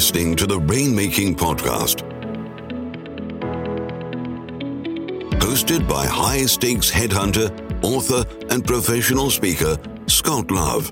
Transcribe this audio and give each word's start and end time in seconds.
listening 0.00 0.34
to 0.34 0.46
the 0.46 0.58
Rainmaking 0.58 1.36
Podcast. 1.36 2.00
Hosted 5.40 5.86
by 5.86 6.06
high 6.06 6.46
stakes 6.46 6.90
headhunter, 6.90 7.50
author, 7.84 8.24
and 8.48 8.66
professional 8.66 9.28
speaker, 9.28 9.76
Scott 10.06 10.50
Love. 10.50 10.90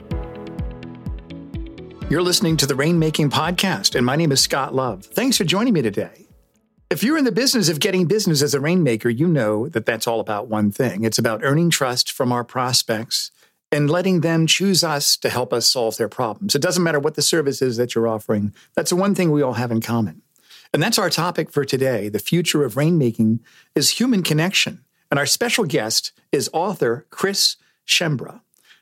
You're 2.10 2.20
listening 2.20 2.58
to 2.58 2.66
the 2.66 2.74
Rainmaking 2.74 3.30
Podcast, 3.30 3.94
and 3.94 4.04
my 4.04 4.14
name 4.14 4.30
is 4.30 4.42
Scott 4.42 4.74
Love. 4.74 5.06
Thanks 5.06 5.38
for 5.38 5.44
joining 5.44 5.72
me 5.72 5.80
today. 5.80 6.26
If 6.90 7.02
you're 7.02 7.16
in 7.16 7.24
the 7.24 7.32
business 7.32 7.70
of 7.70 7.80
getting 7.80 8.04
business 8.04 8.42
as 8.42 8.52
a 8.52 8.60
rainmaker, 8.60 9.08
you 9.08 9.26
know 9.26 9.70
that 9.70 9.86
that's 9.86 10.06
all 10.06 10.20
about 10.20 10.48
one 10.48 10.70
thing. 10.70 11.04
It's 11.04 11.18
about 11.18 11.40
earning 11.42 11.70
trust 11.70 12.12
from 12.12 12.30
our 12.30 12.44
prospects 12.44 13.30
and 13.70 13.90
letting 13.90 14.20
them 14.20 14.46
choose 14.46 14.82
us 14.82 15.16
to 15.18 15.28
help 15.28 15.52
us 15.52 15.66
solve 15.66 15.96
their 15.96 16.08
problems. 16.08 16.54
It 16.54 16.62
doesn't 16.62 16.82
matter 16.82 17.00
what 17.00 17.14
the 17.14 17.22
service 17.22 17.60
is 17.60 17.76
that 17.76 17.94
you're 17.94 18.08
offering. 18.08 18.54
That's 18.74 18.90
the 18.90 18.96
one 18.96 19.14
thing 19.14 19.30
we 19.30 19.42
all 19.42 19.54
have 19.54 19.70
in 19.70 19.80
common. 19.80 20.22
And 20.72 20.82
that's 20.82 20.98
our 20.98 21.10
topic 21.10 21.50
for 21.50 21.64
today. 21.64 22.08
The 22.08 22.18
future 22.18 22.64
of 22.64 22.74
rainmaking 22.74 23.40
is 23.74 23.90
human 23.90 24.22
connection. 24.22 24.84
And 25.10 25.18
our 25.18 25.26
special 25.26 25.64
guest 25.64 26.12
is 26.32 26.50
author 26.52 27.06
Chris 27.10 27.56
Schembra. 27.86 28.40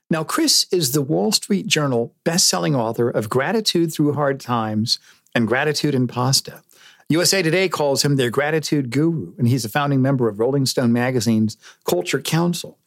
Now, 0.09 0.25
Chris 0.25 0.67
is 0.71 0.93
the 0.93 1.03
Wall 1.03 1.33
Street 1.33 1.67
Journal 1.67 2.15
best-selling 2.25 2.77
author 2.77 3.09
of 3.09 3.29
Gratitude 3.29 3.93
Through 3.93 4.13
Hard 4.13 4.39
Times 4.39 4.99
and 5.35 5.49
Gratitude 5.49 5.95
and 5.95 6.09
Pasta. 6.09 6.63
USA 7.09 7.41
Today 7.41 7.69
calls 7.69 8.05
him 8.05 8.17
their 8.17 8.31
gratitude 8.31 8.91
guru, 8.91 9.35
and 9.39 9.47
he's 9.47 9.65
a 9.65 9.69
founding 9.69 10.03
member 10.03 10.29
of 10.29 10.41
Rolling 10.41 10.67
Stone 10.67 10.93
magazine's 10.93 11.57
Culture 11.85 12.21
Council. 12.21 12.79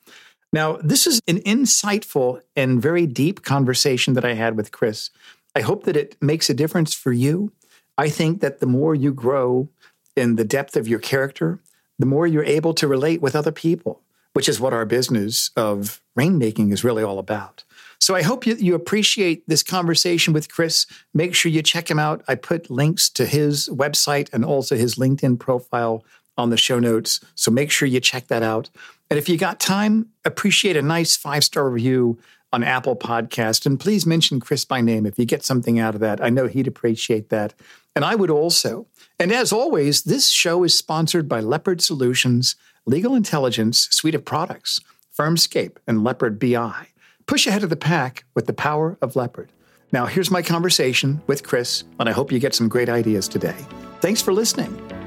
Now, 0.52 0.78
this 0.78 1.06
is 1.06 1.22
an 1.28 1.40
insightful 1.40 2.42
and 2.56 2.82
very 2.82 3.06
deep 3.06 3.44
conversation 3.44 4.14
that 4.16 4.26
I 4.26 4.34
had 4.34 4.58
with 4.58 4.72
Chris. 4.72 5.12
I 5.56 5.62
hope 5.62 5.84
that 5.84 5.98
it 5.98 6.16
makes 6.22 6.50
a 6.50 6.54
difference 6.54 6.94
for 6.94 7.12
you. 7.12 7.52
I 7.98 8.10
think 8.10 8.42
that 8.42 8.60
the 8.60 8.66
more 8.66 8.96
you 8.96 9.14
grow 9.14 9.70
in 10.16 10.36
the 10.36 10.46
depth 10.46 10.76
of 10.76 10.88
your 10.88 11.00
character, 11.00 11.60
the 12.00 12.06
more 12.06 12.26
you're 12.26 12.44
able 12.44 12.74
to 12.76 12.88
relate 12.88 13.22
with 13.22 13.36
other 13.36 13.52
people, 13.52 14.02
which 14.34 14.50
is 14.50 14.60
what 14.60 14.74
our 14.74 14.86
business 14.86 15.52
of 15.56 16.02
rainmaking 16.18 16.72
is 16.72 16.84
really 16.84 17.04
all 17.04 17.20
about. 17.20 17.64
So 18.00 18.16
I 18.16 18.22
hope 18.22 18.48
you, 18.48 18.56
you 18.56 18.74
appreciate 18.74 19.48
this 19.48 19.62
conversation 19.62 20.34
with 20.34 20.52
Chris. 20.52 20.86
Make 21.14 21.36
sure 21.36 21.52
you 21.52 21.62
check 21.62 21.92
him 21.92 22.00
out. 22.00 22.24
I 22.28 22.36
put 22.36 22.70
links 22.70 23.10
to 23.12 23.26
his 23.26 23.70
website 23.70 24.30
and 24.34 24.46
also 24.46 24.76
his 24.76 24.96
LinkedIn 24.96 25.40
profile 25.40 26.04
on 26.38 26.50
the 26.50 26.58
show 26.58 26.80
notes. 26.80 27.20
So 27.36 27.52
make 27.52 27.70
sure 27.70 27.88
you 27.88 28.00
check 28.00 28.28
that 28.28 28.42
out. 28.42 28.70
And 29.10 29.18
if 29.18 29.28
you 29.28 29.38
got 29.38 29.60
time, 29.60 30.10
appreciate 30.24 30.78
a 30.78 30.82
nice 30.82 31.16
five 31.16 31.44
star 31.44 31.70
review 31.70 32.20
on 32.52 32.64
Apple 32.64 32.96
Podcast. 32.96 33.66
And 33.66 33.80
please 33.80 34.06
mention 34.06 34.40
Chris 34.40 34.66
by 34.66 34.82
name 34.82 35.06
if 35.06 35.18
you 35.18 35.26
get 35.26 35.44
something 35.44 35.80
out 35.80 35.96
of 35.96 36.02
that. 36.02 36.24
I 36.24 36.30
know 36.30 36.48
he'd 36.48 36.68
appreciate 36.68 37.30
that. 37.30 37.54
And 37.96 38.06
I 38.06 38.16
would 38.16 38.30
also. 38.30 38.88
And 39.20 39.32
as 39.32 39.52
always, 39.52 40.04
this 40.04 40.30
show 40.30 40.64
is 40.64 40.74
sponsored 40.74 41.28
by 41.28 41.40
Leopard 41.40 41.82
Solutions, 41.82 42.56
Legal 42.86 43.16
Intelligence 43.16 43.88
suite 43.92 44.16
of 44.16 44.26
products, 44.26 44.80
Firmscape, 45.18 45.78
and 45.88 46.04
Leopard 46.04 46.40
BI. 46.40 46.88
Push 47.26 47.46
ahead 47.46 47.64
of 47.64 47.70
the 47.70 47.76
pack 47.76 48.26
with 48.36 48.48
the 48.48 48.54
power 48.54 48.98
of 49.02 49.16
Leopard. 49.16 49.52
Now, 49.92 50.06
here's 50.06 50.32
my 50.32 50.42
conversation 50.42 51.22
with 51.28 51.44
Chris, 51.44 51.84
and 52.00 52.08
I 52.08 52.12
hope 52.12 52.32
you 52.32 52.40
get 52.40 52.56
some 52.56 52.70
great 52.70 52.90
ideas 52.90 53.28
today. 53.28 53.56
Thanks 54.02 54.22
for 54.22 54.34
listening. 54.34 54.99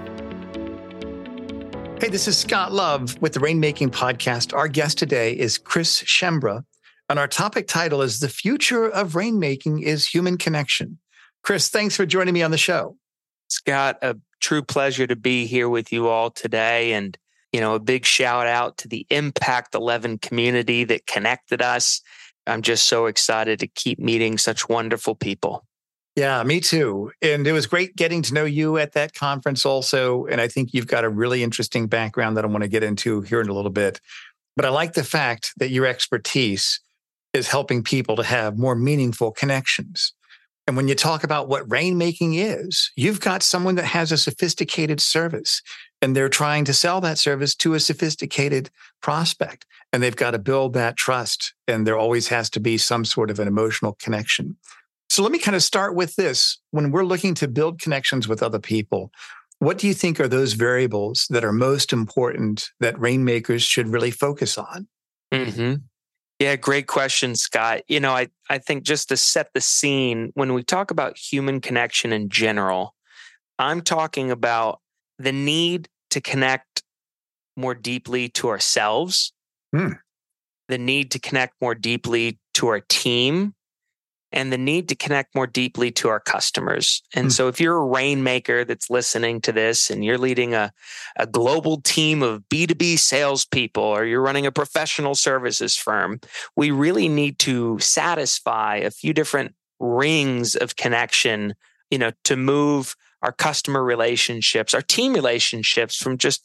Hey, 2.02 2.08
this 2.08 2.26
is 2.26 2.36
Scott 2.36 2.72
Love 2.72 3.16
with 3.22 3.32
the 3.32 3.38
Rainmaking 3.38 3.90
Podcast. 3.90 4.52
Our 4.52 4.66
guest 4.66 4.98
today 4.98 5.38
is 5.38 5.56
Chris 5.56 6.02
Schembra, 6.02 6.64
and 7.08 7.16
our 7.16 7.28
topic 7.28 7.68
title 7.68 8.02
is 8.02 8.18
The 8.18 8.28
Future 8.28 8.88
of 8.88 9.12
Rainmaking 9.12 9.82
is 9.84 10.08
Human 10.08 10.36
Connection. 10.36 10.98
Chris, 11.44 11.68
thanks 11.68 11.94
for 11.96 12.04
joining 12.04 12.34
me 12.34 12.42
on 12.42 12.50
the 12.50 12.58
show. 12.58 12.96
Scott, 13.46 13.98
a 14.02 14.16
true 14.40 14.64
pleasure 14.64 15.06
to 15.06 15.14
be 15.14 15.46
here 15.46 15.68
with 15.68 15.92
you 15.92 16.08
all 16.08 16.32
today. 16.32 16.92
And, 16.94 17.16
you 17.52 17.60
know, 17.60 17.76
a 17.76 17.78
big 17.78 18.04
shout 18.04 18.48
out 18.48 18.78
to 18.78 18.88
the 18.88 19.06
Impact 19.08 19.72
11 19.76 20.18
community 20.18 20.82
that 20.82 21.06
connected 21.06 21.62
us. 21.62 22.00
I'm 22.48 22.62
just 22.62 22.88
so 22.88 23.06
excited 23.06 23.60
to 23.60 23.68
keep 23.68 24.00
meeting 24.00 24.38
such 24.38 24.68
wonderful 24.68 25.14
people. 25.14 25.64
Yeah, 26.14 26.42
me 26.42 26.60
too. 26.60 27.10
And 27.22 27.46
it 27.46 27.52
was 27.52 27.66
great 27.66 27.96
getting 27.96 28.20
to 28.22 28.34
know 28.34 28.44
you 28.44 28.76
at 28.76 28.92
that 28.92 29.14
conference 29.14 29.64
also. 29.64 30.26
And 30.26 30.40
I 30.42 30.48
think 30.48 30.74
you've 30.74 30.86
got 30.86 31.04
a 31.04 31.08
really 31.08 31.42
interesting 31.42 31.86
background 31.86 32.36
that 32.36 32.44
I 32.44 32.48
want 32.48 32.62
to 32.62 32.68
get 32.68 32.82
into 32.82 33.22
here 33.22 33.40
in 33.40 33.48
a 33.48 33.54
little 33.54 33.70
bit. 33.70 34.00
But 34.54 34.66
I 34.66 34.68
like 34.68 34.92
the 34.92 35.04
fact 35.04 35.52
that 35.56 35.70
your 35.70 35.86
expertise 35.86 36.80
is 37.32 37.48
helping 37.48 37.82
people 37.82 38.16
to 38.16 38.22
have 38.22 38.58
more 38.58 38.74
meaningful 38.74 39.32
connections. 39.32 40.12
And 40.66 40.76
when 40.76 40.86
you 40.86 40.94
talk 40.94 41.24
about 41.24 41.48
what 41.48 41.66
rainmaking 41.68 42.34
is, 42.36 42.92
you've 42.94 43.20
got 43.20 43.42
someone 43.42 43.74
that 43.76 43.86
has 43.86 44.12
a 44.12 44.18
sophisticated 44.18 45.00
service 45.00 45.62
and 46.02 46.14
they're 46.14 46.28
trying 46.28 46.64
to 46.66 46.74
sell 46.74 47.00
that 47.00 47.18
service 47.18 47.54
to 47.56 47.74
a 47.74 47.80
sophisticated 47.80 48.70
prospect. 49.00 49.64
And 49.92 50.02
they've 50.02 50.14
got 50.14 50.32
to 50.32 50.38
build 50.38 50.74
that 50.74 50.96
trust. 50.96 51.54
And 51.66 51.86
there 51.86 51.98
always 51.98 52.28
has 52.28 52.50
to 52.50 52.60
be 52.60 52.76
some 52.76 53.04
sort 53.04 53.30
of 53.30 53.40
an 53.40 53.48
emotional 53.48 53.94
connection. 53.94 54.56
So 55.12 55.22
let 55.22 55.30
me 55.30 55.38
kind 55.38 55.54
of 55.54 55.62
start 55.62 55.94
with 55.94 56.16
this. 56.16 56.58
When 56.70 56.90
we're 56.90 57.04
looking 57.04 57.34
to 57.34 57.46
build 57.46 57.78
connections 57.78 58.26
with 58.26 58.42
other 58.42 58.58
people, 58.58 59.10
what 59.58 59.76
do 59.76 59.86
you 59.86 59.92
think 59.92 60.18
are 60.18 60.26
those 60.26 60.54
variables 60.54 61.26
that 61.28 61.44
are 61.44 61.52
most 61.52 61.92
important 61.92 62.70
that 62.80 62.98
rainmakers 62.98 63.62
should 63.62 63.88
really 63.88 64.10
focus 64.10 64.56
on? 64.56 64.88
Mm-hmm. 65.30 65.82
Yeah, 66.38 66.56
great 66.56 66.86
question, 66.86 67.36
Scott. 67.36 67.82
You 67.88 68.00
know, 68.00 68.12
I, 68.12 68.28
I 68.48 68.56
think 68.56 68.84
just 68.84 69.10
to 69.10 69.18
set 69.18 69.48
the 69.52 69.60
scene, 69.60 70.30
when 70.32 70.54
we 70.54 70.62
talk 70.62 70.90
about 70.90 71.18
human 71.18 71.60
connection 71.60 72.10
in 72.14 72.30
general, 72.30 72.94
I'm 73.58 73.82
talking 73.82 74.30
about 74.30 74.80
the 75.18 75.32
need 75.32 75.90
to 76.12 76.22
connect 76.22 76.84
more 77.54 77.74
deeply 77.74 78.30
to 78.30 78.48
ourselves, 78.48 79.34
hmm. 79.76 79.92
the 80.68 80.78
need 80.78 81.10
to 81.10 81.18
connect 81.18 81.60
more 81.60 81.74
deeply 81.74 82.38
to 82.54 82.68
our 82.68 82.80
team, 82.88 83.54
and 84.32 84.52
the 84.52 84.58
need 84.58 84.88
to 84.88 84.94
connect 84.94 85.34
more 85.34 85.46
deeply 85.46 85.90
to 85.92 86.08
our 86.08 86.20
customers. 86.20 87.02
And 87.14 87.28
mm. 87.28 87.32
so 87.32 87.48
if 87.48 87.60
you're 87.60 87.76
a 87.76 87.86
rainmaker 87.86 88.64
that's 88.64 88.90
listening 88.90 89.40
to 89.42 89.52
this 89.52 89.90
and 89.90 90.04
you're 90.04 90.18
leading 90.18 90.54
a, 90.54 90.72
a 91.16 91.26
global 91.26 91.80
team 91.80 92.22
of 92.22 92.42
B2B 92.48 92.98
salespeople 92.98 93.82
or 93.82 94.04
you're 94.04 94.22
running 94.22 94.46
a 94.46 94.52
professional 94.52 95.14
services 95.14 95.76
firm, 95.76 96.20
we 96.56 96.70
really 96.70 97.08
need 97.08 97.38
to 97.40 97.78
satisfy 97.78 98.76
a 98.76 98.90
few 98.90 99.12
different 99.12 99.54
rings 99.78 100.54
of 100.54 100.76
connection, 100.76 101.54
you 101.90 101.98
know, 101.98 102.12
to 102.24 102.36
move 102.36 102.94
our 103.22 103.32
customer 103.32 103.84
relationships, 103.84 104.74
our 104.74 104.82
team 104.82 105.12
relationships 105.12 105.96
from 105.96 106.18
just 106.18 106.42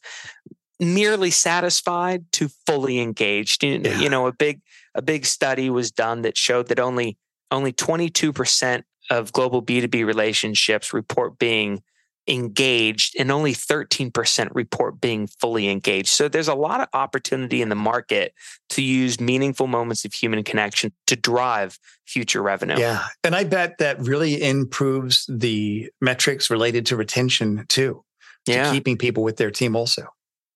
merely 0.79 1.31
satisfied 1.31 2.25
to 2.33 2.49
fully 2.65 2.99
engaged. 2.99 3.63
Yeah. 3.63 3.99
You 3.99 4.09
know, 4.09 4.27
a 4.27 4.33
big 4.33 4.61
a 4.93 5.01
big 5.01 5.25
study 5.25 5.69
was 5.69 5.91
done 5.91 6.23
that 6.23 6.37
showed 6.37 6.67
that 6.67 6.79
only 6.79 7.17
only 7.51 7.73
22% 7.73 8.83
of 9.09 9.31
global 9.31 9.61
B2B 9.61 10.05
relationships 10.05 10.93
report 10.93 11.39
being 11.39 11.81
engaged 12.27 13.15
and 13.17 13.31
only 13.31 13.53
13% 13.53 14.49
report 14.53 14.99
being 14.99 15.27
fully 15.27 15.69
engaged. 15.69 16.09
So 16.09 16.27
there's 16.27 16.49
a 16.49 16.55
lot 16.55 16.81
of 16.81 16.89
opportunity 16.93 17.61
in 17.61 17.69
the 17.69 17.75
market 17.75 18.33
to 18.71 18.81
use 18.81 19.19
meaningful 19.19 19.67
moments 19.67 20.03
of 20.03 20.13
human 20.13 20.43
connection 20.43 20.91
to 21.07 21.15
drive 21.15 21.79
future 22.05 22.41
revenue. 22.41 22.77
Yeah. 22.77 23.05
And 23.23 23.35
I 23.35 23.45
bet 23.45 23.77
that 23.77 23.99
really 23.99 24.41
improves 24.43 25.25
the 25.29 25.89
metrics 26.01 26.49
related 26.49 26.85
to 26.87 26.97
retention 26.97 27.65
too. 27.69 28.03
To 28.45 28.53
yeah. 28.53 28.71
keeping 28.71 28.97
people 28.97 29.23
with 29.23 29.35
their 29.35 29.51
team 29.51 29.75
also. 29.75 30.07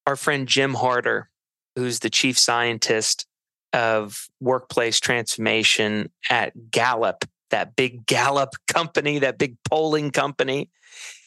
Our 0.07 0.15
friend 0.15 0.47
Jim 0.47 0.75
Harter, 0.75 1.29
who's 1.75 1.99
the 1.99 2.09
chief 2.09 2.37
scientist 2.37 3.25
of 3.73 4.27
workplace 4.39 4.99
transformation 4.99 6.11
at 6.29 6.71
Gallup, 6.71 7.25
that 7.49 7.75
big 7.75 8.05
Gallup 8.05 8.49
company, 8.67 9.19
that 9.19 9.37
big 9.37 9.57
polling 9.69 10.11
company. 10.11 10.69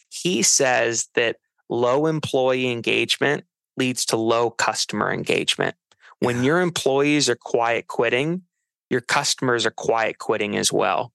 He 0.09 0.43
says 0.43 1.09
that 1.15 1.37
low 1.69 2.07
employee 2.07 2.71
engagement 2.71 3.45
leads 3.77 4.05
to 4.07 4.17
low 4.17 4.51
customer 4.51 5.13
engagement. 5.13 5.75
When 6.21 6.37
yeah. 6.37 6.43
your 6.43 6.61
employees 6.61 7.29
are 7.29 7.37
quiet 7.37 7.87
quitting, 7.87 8.43
your 8.91 9.01
customers 9.01 9.67
are 9.67 9.73
quiet 9.73 10.19
quitting 10.19 10.57
as 10.57 10.73
well. 10.73 11.13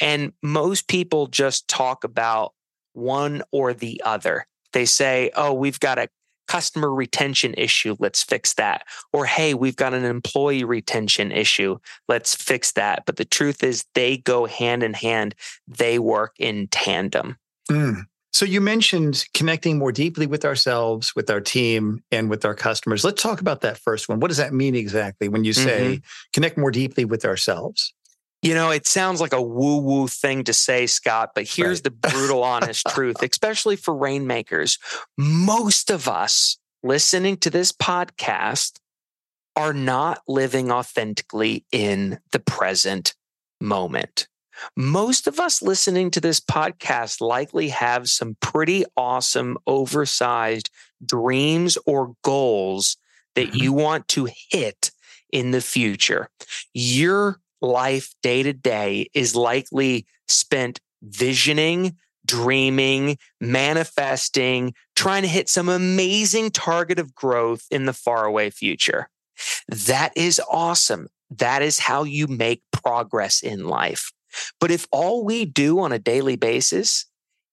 And 0.00 0.32
most 0.42 0.88
people 0.88 1.26
just 1.26 1.68
talk 1.68 2.04
about 2.04 2.54
one 2.92 3.42
or 3.52 3.72
the 3.72 4.02
other. 4.04 4.46
They 4.72 4.84
say, 4.84 5.30
oh, 5.36 5.52
we've 5.52 5.80
got 5.80 5.98
a 5.98 6.08
customer 6.50 6.92
retention 6.92 7.54
issue. 7.56 7.94
Let's 8.00 8.24
fix 8.24 8.54
that. 8.54 8.82
Or, 9.12 9.24
hey, 9.24 9.54
we've 9.54 9.76
got 9.76 9.94
an 9.94 10.04
employee 10.04 10.64
retention 10.64 11.30
issue. 11.30 11.78
Let's 12.08 12.34
fix 12.34 12.72
that. 12.72 13.04
But 13.06 13.18
the 13.18 13.24
truth 13.24 13.62
is, 13.62 13.84
they 13.94 14.16
go 14.16 14.46
hand 14.46 14.82
in 14.82 14.94
hand, 14.94 15.36
they 15.68 16.00
work 16.00 16.34
in 16.40 16.66
tandem. 16.66 17.36
Mm. 17.70 18.02
So, 18.32 18.44
you 18.44 18.60
mentioned 18.60 19.26
connecting 19.32 19.78
more 19.78 19.92
deeply 19.92 20.26
with 20.26 20.44
ourselves, 20.44 21.14
with 21.14 21.30
our 21.30 21.40
team, 21.40 22.02
and 22.10 22.28
with 22.28 22.44
our 22.44 22.56
customers. 22.56 23.04
Let's 23.04 23.22
talk 23.22 23.40
about 23.40 23.60
that 23.60 23.78
first 23.78 24.08
one. 24.08 24.18
What 24.18 24.28
does 24.28 24.38
that 24.38 24.52
mean 24.52 24.74
exactly 24.74 25.28
when 25.28 25.44
you 25.44 25.52
say 25.52 25.98
mm-hmm. 25.98 26.04
connect 26.32 26.58
more 26.58 26.72
deeply 26.72 27.04
with 27.04 27.24
ourselves? 27.24 27.94
You 28.42 28.54
know, 28.54 28.70
it 28.70 28.86
sounds 28.86 29.20
like 29.20 29.34
a 29.34 29.42
woo 29.42 29.78
woo 29.78 30.08
thing 30.08 30.44
to 30.44 30.54
say, 30.54 30.86
Scott, 30.86 31.30
but 31.34 31.46
here's 31.46 31.78
right. 31.78 31.84
the 31.84 31.90
brutal, 31.90 32.42
honest 32.42 32.86
truth, 32.88 33.22
especially 33.22 33.76
for 33.76 33.94
rainmakers. 33.94 34.78
Most 35.18 35.90
of 35.90 36.08
us 36.08 36.58
listening 36.82 37.36
to 37.38 37.50
this 37.50 37.72
podcast 37.72 38.78
are 39.56 39.74
not 39.74 40.22
living 40.26 40.72
authentically 40.72 41.66
in 41.70 42.18
the 42.32 42.38
present 42.40 43.14
moment. 43.60 44.26
Most 44.76 45.26
of 45.26 45.40
us 45.40 45.62
listening 45.62 46.10
to 46.12 46.20
this 46.20 46.40
podcast 46.40 47.20
likely 47.20 47.68
have 47.68 48.08
some 48.08 48.36
pretty 48.40 48.84
awesome, 48.96 49.58
oversized 49.66 50.70
dreams 51.04 51.78
or 51.86 52.14
goals 52.22 52.96
that 53.34 53.48
mm-hmm. 53.48 53.62
you 53.62 53.72
want 53.72 54.08
to 54.08 54.28
hit 54.50 54.90
in 55.32 55.50
the 55.50 55.60
future. 55.60 56.28
Your 56.74 57.40
life 57.60 58.14
day 58.22 58.42
to 58.42 58.52
day 58.52 59.08
is 59.14 59.36
likely 59.36 60.06
spent 60.28 60.80
visioning, 61.02 61.96
dreaming, 62.26 63.16
manifesting, 63.40 64.74
trying 64.96 65.22
to 65.22 65.28
hit 65.28 65.48
some 65.48 65.68
amazing 65.68 66.50
target 66.50 66.98
of 66.98 67.14
growth 67.14 67.66
in 67.70 67.86
the 67.86 67.92
faraway 67.92 68.50
future. 68.50 69.08
That 69.68 70.12
is 70.16 70.40
awesome. 70.50 71.08
That 71.30 71.62
is 71.62 71.78
how 71.78 72.04
you 72.04 72.26
make 72.26 72.62
progress 72.72 73.42
in 73.42 73.66
life. 73.66 74.12
But 74.60 74.70
if 74.70 74.86
all 74.92 75.24
we 75.24 75.44
do 75.44 75.80
on 75.80 75.92
a 75.92 75.98
daily 75.98 76.36
basis 76.36 77.06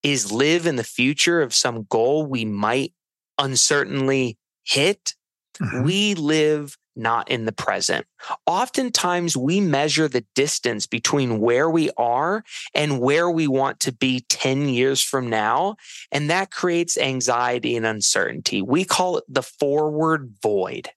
is 0.03 0.31
live 0.31 0.67
in 0.67 0.75
the 0.75 0.83
future 0.83 1.41
of 1.41 1.53
some 1.53 1.83
goal 1.89 2.25
we 2.25 2.45
might 2.45 2.93
uncertainly 3.37 4.37
hit, 4.63 5.15
mm-hmm. 5.61 5.83
we 5.83 6.15
live 6.15 6.77
not 6.97 7.29
in 7.29 7.45
the 7.45 7.51
present. 7.51 8.05
Oftentimes, 8.45 9.37
we 9.37 9.61
measure 9.61 10.07
the 10.07 10.25
distance 10.35 10.87
between 10.87 11.39
where 11.39 11.69
we 11.69 11.89
are 11.97 12.43
and 12.73 12.99
where 12.99 13.29
we 13.29 13.47
want 13.47 13.79
to 13.81 13.91
be 13.91 14.21
10 14.29 14.69
years 14.69 15.01
from 15.01 15.29
now. 15.29 15.75
And 16.11 16.29
that 16.29 16.51
creates 16.51 16.97
anxiety 16.97 17.75
and 17.75 17.85
uncertainty. 17.85 18.61
We 18.61 18.83
call 18.83 19.17
it 19.17 19.23
the 19.27 19.43
forward 19.43 20.33
void. 20.41 20.89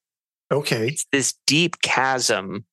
Okay. 0.50 0.88
It's 0.88 1.06
this 1.12 1.35
deep 1.47 1.81
chasm 1.82 2.64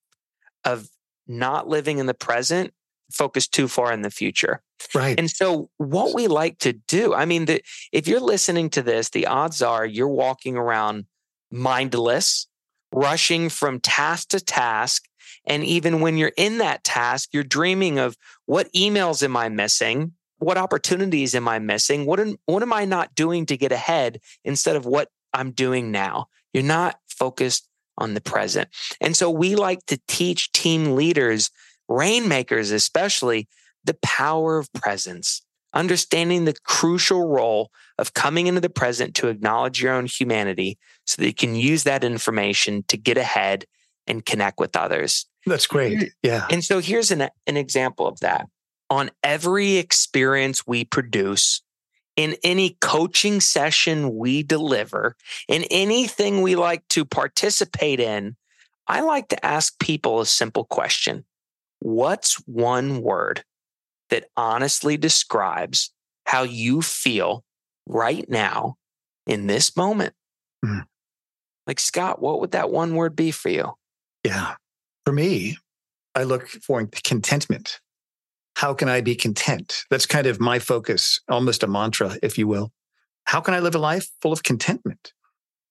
of 0.63 0.89
not 1.27 1.67
living 1.67 1.99
in 1.99 2.05
the 2.05 2.13
present, 2.13 2.73
focused 3.11 3.53
too 3.53 3.67
far 3.67 3.91
in 3.91 4.01
the 4.01 4.11
future. 4.11 4.61
Right. 4.93 5.17
And 5.17 5.29
so, 5.29 5.69
what 5.77 6.13
we 6.13 6.27
like 6.27 6.59
to 6.59 6.73
do, 6.73 7.13
I 7.13 7.25
mean, 7.25 7.45
the, 7.45 7.61
if 7.91 8.07
you're 8.07 8.19
listening 8.19 8.69
to 8.71 8.81
this, 8.81 9.09
the 9.09 9.27
odds 9.27 9.61
are 9.61 9.85
you're 9.85 10.07
walking 10.07 10.55
around 10.55 11.05
mindless, 11.51 12.46
rushing 12.91 13.49
from 13.49 13.79
task 13.79 14.29
to 14.29 14.39
task. 14.39 15.05
And 15.45 15.63
even 15.63 16.01
when 16.01 16.17
you're 16.17 16.31
in 16.37 16.57
that 16.59 16.83
task, 16.83 17.29
you're 17.31 17.43
dreaming 17.43 17.99
of 17.99 18.17
what 18.45 18.71
emails 18.73 19.23
am 19.23 19.37
I 19.37 19.49
missing? 19.49 20.13
What 20.39 20.57
opportunities 20.57 21.33
am 21.35 21.47
I 21.47 21.59
missing? 21.59 22.05
What 22.05 22.19
am, 22.19 22.37
what 22.45 22.63
am 22.63 22.73
I 22.73 22.85
not 22.85 23.15
doing 23.15 23.45
to 23.47 23.57
get 23.57 23.71
ahead 23.71 24.19
instead 24.43 24.75
of 24.75 24.85
what 24.85 25.09
I'm 25.33 25.51
doing 25.51 25.91
now? 25.91 26.27
You're 26.53 26.63
not 26.63 26.99
focused 27.07 27.67
on 27.97 28.13
the 28.13 28.21
present. 28.21 28.69
And 29.01 29.15
so 29.17 29.31
we 29.31 29.55
like 29.55 29.85
to 29.87 29.99
teach 30.07 30.51
team 30.51 30.95
leaders, 30.95 31.49
rainmakers 31.87 32.71
especially, 32.71 33.47
the 33.83 33.97
power 34.03 34.57
of 34.57 34.71
presence, 34.73 35.41
understanding 35.73 36.45
the 36.45 36.55
crucial 36.63 37.27
role 37.27 37.71
of 37.97 38.13
coming 38.13 38.47
into 38.47 38.61
the 38.61 38.69
present 38.69 39.15
to 39.15 39.27
acknowledge 39.27 39.81
your 39.81 39.93
own 39.93 40.05
humanity 40.05 40.77
so 41.05 41.21
that 41.21 41.27
you 41.27 41.33
can 41.33 41.55
use 41.55 41.83
that 41.83 42.03
information 42.03 42.83
to 42.87 42.97
get 42.97 43.17
ahead 43.17 43.65
and 44.07 44.25
connect 44.25 44.59
with 44.59 44.75
others. 44.75 45.25
That's 45.45 45.67
great. 45.67 46.13
Yeah. 46.23 46.45
And 46.49 46.63
so 46.63 46.79
here's 46.79 47.11
an, 47.11 47.29
an 47.45 47.57
example 47.57 48.07
of 48.07 48.19
that. 48.21 48.47
On 48.89 49.11
every 49.23 49.77
experience 49.77 50.65
we 50.65 50.85
produce, 50.85 51.61
in 52.15 52.35
any 52.43 52.77
coaching 52.81 53.39
session 53.39 54.15
we 54.15 54.43
deliver, 54.43 55.15
in 55.47 55.63
anything 55.69 56.41
we 56.41 56.55
like 56.55 56.87
to 56.89 57.05
participate 57.05 57.99
in, 57.99 58.35
I 58.87 59.01
like 59.01 59.27
to 59.29 59.45
ask 59.45 59.77
people 59.79 60.19
a 60.19 60.25
simple 60.25 60.63
question 60.63 61.25
What's 61.79 62.35
one 62.47 63.01
word 63.01 63.43
that 64.09 64.25
honestly 64.35 64.97
describes 64.97 65.91
how 66.25 66.43
you 66.43 66.81
feel 66.81 67.43
right 67.85 68.29
now 68.29 68.75
in 69.25 69.47
this 69.47 69.75
moment. 69.75 70.13
Mm. 70.63 70.83
Like, 71.65 71.79
Scott, 71.79 72.21
what 72.21 72.39
would 72.39 72.51
that 72.51 72.69
one 72.69 72.95
word 72.95 73.15
be 73.15 73.31
for 73.31 73.49
you? 73.49 73.73
Yeah. 74.23 74.55
For 75.05 75.13
me, 75.13 75.57
I 76.15 76.23
look 76.23 76.47
for 76.47 76.85
contentment. 77.03 77.79
How 78.55 78.73
can 78.73 78.89
I 78.89 79.01
be 79.01 79.15
content? 79.15 79.83
That's 79.91 80.05
kind 80.05 80.25
of 80.25 80.39
my 80.39 80.59
focus, 80.59 81.21
almost 81.29 81.63
a 81.63 81.67
mantra, 81.67 82.17
if 82.23 82.37
you 82.37 82.47
will. 82.47 82.71
How 83.25 83.41
can 83.41 83.53
I 83.53 83.59
live 83.59 83.75
a 83.75 83.79
life 83.79 84.09
full 84.21 84.33
of 84.33 84.43
contentment? 84.43 85.13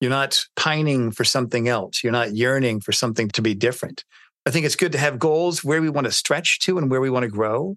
You're 0.01 0.11
not 0.11 0.45
pining 0.57 1.11
for 1.11 1.25
something 1.25 1.69
else. 1.69 2.05
You're 2.05 2.13
not 2.13 2.35
yearning 2.35 2.81
for 2.81 2.93
something 2.93 3.29
to 3.29 3.43
be 3.43 3.55
different. 3.55 4.05
I 4.45 4.51
think 4.51 4.67
it's 4.67 4.77
good 4.77 4.93
to 4.93 4.99
have 4.99 5.19
goals 5.19 5.65
where 5.65 5.81
we 5.81 5.91
want 5.91 6.05
to 6.05 6.13
stretch 6.13 6.61
to 6.61 6.79
and 6.79 6.91
where 6.91 7.01
we 7.01 7.11
want 7.11 7.25
to 7.25 7.29
grow, 7.29 7.77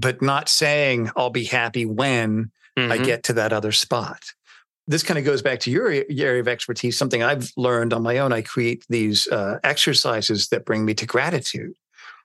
but 0.00 0.22
not 0.22 0.48
saying 0.48 1.10
I'll 1.16 1.30
be 1.30 1.44
happy 1.44 1.84
when 1.84 2.50
mm-hmm. 2.78 2.92
I 2.92 2.98
get 2.98 3.24
to 3.24 3.32
that 3.34 3.52
other 3.52 3.72
spot. 3.72 4.22
This 4.86 5.02
kind 5.02 5.18
of 5.18 5.24
goes 5.24 5.42
back 5.42 5.60
to 5.60 5.70
your, 5.70 5.88
area 5.88 6.40
of 6.40 6.48
expertise, 6.48 6.98
something 6.98 7.22
I've 7.22 7.52
learned 7.56 7.92
on 7.92 8.02
my 8.02 8.18
own. 8.18 8.32
I 8.32 8.42
create 8.42 8.84
these 8.88 9.28
uh, 9.28 9.58
exercises 9.62 10.48
that 10.48 10.64
bring 10.64 10.84
me 10.84 10.94
to 10.94 11.06
gratitude, 11.06 11.74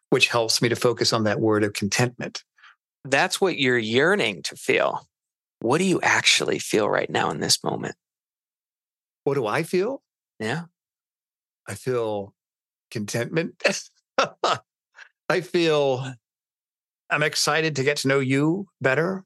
which 0.09 0.29
helps 0.29 0.61
me 0.61 0.69
to 0.69 0.75
focus 0.75 1.13
on 1.13 1.25
that 1.25 1.39
word 1.39 1.63
of 1.63 1.73
contentment. 1.73 2.43
That's 3.03 3.39
what 3.39 3.59
you're 3.59 3.77
yearning 3.77 4.41
to 4.43 4.55
feel. 4.55 5.07
What 5.59 5.77
do 5.77 5.83
you 5.83 6.01
actually 6.01 6.59
feel 6.59 6.89
right 6.89 7.09
now 7.09 7.29
in 7.29 7.39
this 7.39 7.63
moment? 7.63 7.95
What 9.25 9.35
do 9.35 9.45
I 9.45 9.63
feel? 9.63 10.01
Yeah. 10.39 10.63
I 11.67 11.75
feel 11.75 12.33
contentment. 12.89 13.61
I 15.29 15.41
feel 15.41 16.15
I'm 17.09 17.23
excited 17.23 17.75
to 17.75 17.83
get 17.83 17.97
to 17.97 18.07
know 18.07 18.19
you 18.19 18.67
better 18.81 19.23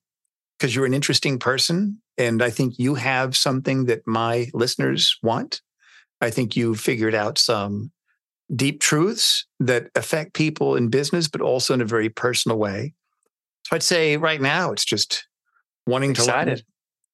because 0.57 0.75
you're 0.75 0.85
an 0.85 0.93
interesting 0.93 1.39
person. 1.39 2.01
And 2.17 2.43
I 2.43 2.49
think 2.49 2.77
you 2.77 2.95
have 2.95 3.35
something 3.35 3.85
that 3.85 4.05
my 4.05 4.49
listeners 4.53 5.17
want. 5.23 5.61
I 6.21 6.29
think 6.29 6.55
you 6.55 6.75
figured 6.75 7.15
out 7.15 7.37
some 7.37 7.91
deep 8.53 8.81
truths 8.81 9.45
that 9.59 9.89
affect 9.95 10.33
people 10.33 10.75
in 10.75 10.89
business, 10.89 11.27
but 11.27 11.41
also 11.41 11.73
in 11.73 11.81
a 11.81 11.85
very 11.85 12.09
personal 12.09 12.57
way. 12.57 12.93
So 13.67 13.75
I'd 13.75 13.83
say 13.83 14.17
right 14.17 14.41
now 14.41 14.71
it's 14.71 14.83
just 14.83 15.27
wanting 15.85 16.11
excited. 16.11 16.45
to 16.45 16.51
learn. 16.51 16.63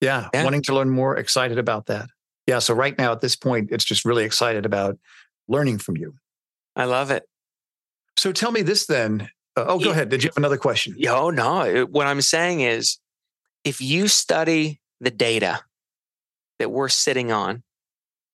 Yeah, 0.00 0.28
yeah, 0.34 0.44
wanting 0.44 0.62
to 0.62 0.74
learn 0.74 0.90
more, 0.90 1.16
excited 1.16 1.58
about 1.58 1.86
that. 1.86 2.08
Yeah. 2.46 2.58
So 2.58 2.74
right 2.74 2.96
now 2.98 3.12
at 3.12 3.20
this 3.20 3.36
point, 3.36 3.70
it's 3.70 3.84
just 3.84 4.04
really 4.04 4.24
excited 4.24 4.66
about 4.66 4.98
learning 5.48 5.78
from 5.78 5.96
you. 5.96 6.14
I 6.74 6.84
love 6.84 7.10
it. 7.10 7.24
So 8.16 8.32
tell 8.32 8.52
me 8.52 8.62
this 8.62 8.86
then. 8.86 9.30
Uh, 9.56 9.64
oh, 9.68 9.78
go 9.78 9.90
ahead. 9.90 10.10
Did 10.10 10.22
you 10.22 10.28
have 10.28 10.36
another 10.36 10.58
question? 10.58 10.96
Oh, 11.08 11.30
no. 11.30 11.86
What 11.90 12.06
I'm 12.06 12.20
saying 12.20 12.60
is 12.60 12.98
if 13.64 13.80
you 13.80 14.06
study 14.06 14.80
the 15.00 15.10
data 15.10 15.60
that 16.58 16.70
we're 16.70 16.88
sitting 16.88 17.32
on, 17.32 17.62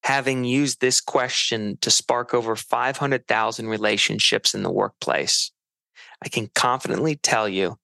having 0.03 0.45
used 0.45 0.81
this 0.81 1.01
question 1.01 1.79
to 1.81 1.91
spark 1.91 2.35
over 2.35 2.57
500,000 2.57 3.69
relationships 3.69 4.53
in 4.53 4.65
the 4.65 4.71
workplace, 4.71 5.53
I 6.25 6.29
can 6.29 6.49
confidently 6.55 7.17
tell 7.17 7.49
you 7.49 7.79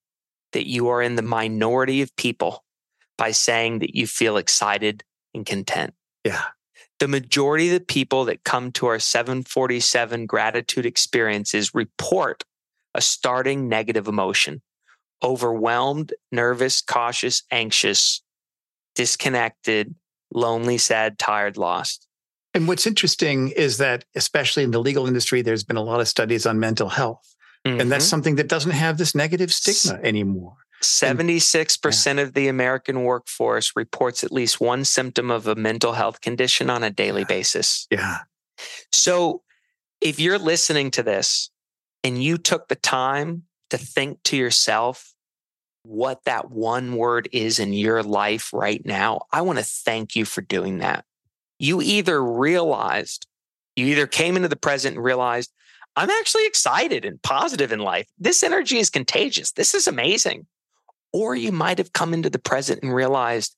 that 0.52 0.68
you 0.68 0.88
are 0.88 1.02
in 1.02 1.14
the 1.14 1.23
minority 1.23 2.02
of 2.02 2.14
people 2.16 2.64
by 3.16 3.30
saying 3.30 3.80
that 3.80 3.95
you 3.95 4.07
feel 4.07 4.37
excited 4.37 5.04
and 5.35 5.47
content. 5.47 5.95
Yeah. 6.25 6.45
The 6.99 7.09
majority 7.09 7.68
of 7.68 7.75
the 7.75 7.85
people 7.85 8.25
that 8.25 8.45
come 8.45 8.73
to 8.73 8.87
our 8.87 8.99
747 8.99 10.26
gratitude 10.26 10.87
experiences 10.87 11.75
report 11.75 12.42
a 12.98 13.00
starting 13.00 13.68
negative 13.68 14.08
emotion 14.08 14.60
overwhelmed, 15.22 16.12
nervous, 16.32 16.80
cautious, 16.80 17.44
anxious, 17.50 18.22
disconnected, 18.94 19.94
lonely, 20.32 20.78
sad, 20.78 21.18
tired, 21.18 21.56
lost. 21.56 22.06
And 22.54 22.66
what's 22.66 22.86
interesting 22.86 23.50
is 23.50 23.78
that, 23.78 24.04
especially 24.16 24.64
in 24.64 24.72
the 24.72 24.80
legal 24.80 25.06
industry, 25.06 25.42
there's 25.42 25.64
been 25.64 25.76
a 25.76 25.82
lot 25.82 26.00
of 26.00 26.08
studies 26.08 26.44
on 26.44 26.58
mental 26.58 26.88
health. 26.88 27.34
Mm-hmm. 27.64 27.80
And 27.80 27.92
that's 27.92 28.04
mm-hmm. 28.04 28.10
something 28.10 28.34
that 28.36 28.48
doesn't 28.48 28.72
have 28.72 28.98
this 28.98 29.14
negative 29.14 29.52
stigma 29.52 30.00
anymore. 30.02 30.56
76% 30.82 32.06
and, 32.06 32.18
yeah. 32.18 32.24
of 32.24 32.34
the 32.34 32.48
American 32.48 33.02
workforce 33.04 33.72
reports 33.76 34.22
at 34.24 34.32
least 34.32 34.60
one 34.60 34.84
symptom 34.84 35.30
of 35.30 35.46
a 35.46 35.54
mental 35.54 35.92
health 35.92 36.20
condition 36.20 36.68
on 36.68 36.82
a 36.82 36.90
daily 36.90 37.22
yeah. 37.22 37.28
basis. 37.28 37.86
Yeah. 37.90 38.18
So 38.92 39.42
if 40.00 40.18
you're 40.20 40.38
listening 40.38 40.90
to 40.92 41.02
this 41.02 41.50
and 42.08 42.24
you 42.24 42.38
took 42.38 42.68
the 42.68 42.74
time 42.74 43.42
to 43.68 43.76
think 43.76 44.22
to 44.22 44.34
yourself 44.34 45.12
what 45.82 46.24
that 46.24 46.50
one 46.50 46.96
word 46.96 47.28
is 47.32 47.58
in 47.58 47.74
your 47.74 48.02
life 48.02 48.50
right 48.54 48.80
now, 48.86 49.20
I 49.30 49.42
want 49.42 49.58
to 49.58 49.64
thank 49.64 50.16
you 50.16 50.24
for 50.24 50.40
doing 50.40 50.78
that. 50.78 51.04
You 51.58 51.82
either 51.82 52.24
realized, 52.24 53.26
you 53.76 53.88
either 53.88 54.06
came 54.06 54.36
into 54.36 54.48
the 54.48 54.56
present 54.56 54.96
and 54.96 55.04
realized, 55.04 55.52
I'm 55.96 56.08
actually 56.08 56.46
excited 56.46 57.04
and 57.04 57.20
positive 57.20 57.72
in 57.72 57.80
life. 57.80 58.08
This 58.18 58.42
energy 58.42 58.78
is 58.78 58.88
contagious. 58.88 59.52
This 59.52 59.74
is 59.74 59.86
amazing. 59.86 60.46
Or 61.12 61.36
you 61.36 61.52
might 61.52 61.76
have 61.76 61.92
come 61.92 62.14
into 62.14 62.30
the 62.30 62.38
present 62.38 62.82
and 62.82 62.94
realized, 62.94 63.54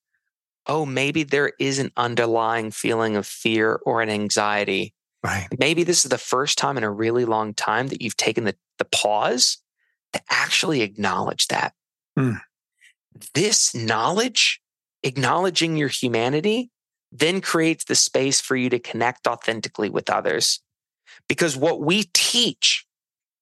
oh, 0.67 0.85
maybe 0.85 1.23
there 1.23 1.53
is 1.61 1.79
an 1.79 1.93
underlying 1.97 2.73
feeling 2.73 3.15
of 3.15 3.29
fear 3.29 3.81
or 3.87 4.03
an 4.03 4.11
anxiety. 4.11 4.93
Right. 5.23 5.49
Maybe 5.59 5.85
this 5.85 6.05
is 6.05 6.11
the 6.11 6.19
first 6.19 6.57
time 6.57 6.77
in 6.77 6.85
a 6.85 6.91
really 6.91 7.25
long 7.25 7.53
time 7.55 7.89
that 7.89 8.01
you've 8.01 8.17
taken 8.17 8.45
the, 8.45 8.57
the 8.79 8.87
pause 8.87 9.59
to 10.13 10.21
actually 10.31 10.81
acknowledge 10.81 11.49
that. 11.49 11.75
Mm. 12.19 12.41
This 13.35 13.75
knowledge, 13.75 14.61
acknowledging 15.03 15.77
your 15.77 15.89
humanity, 15.89 16.71
then 17.13 17.41
creates 17.41 17.85
the 17.85 17.95
space 17.95 18.41
for 18.41 18.57
you 18.57 18.71
to 18.71 18.79
connect 18.79 19.27
authentically 19.27 19.91
with 19.91 20.09
others. 20.09 20.61
Because 21.29 21.57
what 21.57 21.81
we 21.81 22.05
teach 22.15 22.87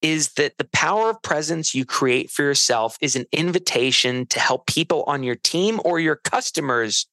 is 0.00 0.34
that 0.34 0.58
the 0.58 0.68
power 0.72 1.10
of 1.10 1.22
presence 1.22 1.74
you 1.74 1.84
create 1.84 2.30
for 2.30 2.42
yourself 2.42 2.96
is 3.00 3.16
an 3.16 3.26
invitation 3.32 4.26
to 4.26 4.40
help 4.40 4.66
people 4.66 5.04
on 5.06 5.22
your 5.22 5.34
team 5.34 5.80
or 5.84 5.98
your 5.98 6.16
customers 6.16 7.06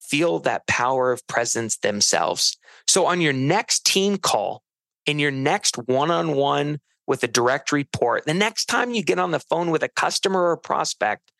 feel 0.00 0.38
that 0.40 0.66
power 0.66 1.12
of 1.12 1.26
presence 1.26 1.76
themselves. 1.78 2.56
So 2.86 3.06
on 3.06 3.20
your 3.20 3.32
next 3.32 3.84
team 3.84 4.18
call, 4.18 4.62
in 5.06 5.18
your 5.18 5.30
next 5.30 5.76
one 5.76 6.10
on 6.10 6.34
one 6.34 6.80
with 7.06 7.22
a 7.22 7.28
direct 7.28 7.72
report, 7.72 8.24
the 8.26 8.34
next 8.34 8.66
time 8.66 8.92
you 8.92 9.02
get 9.02 9.18
on 9.18 9.30
the 9.30 9.40
phone 9.40 9.70
with 9.70 9.82
a 9.82 9.88
customer 9.88 10.50
or 10.50 10.56
prospect, 10.56 11.32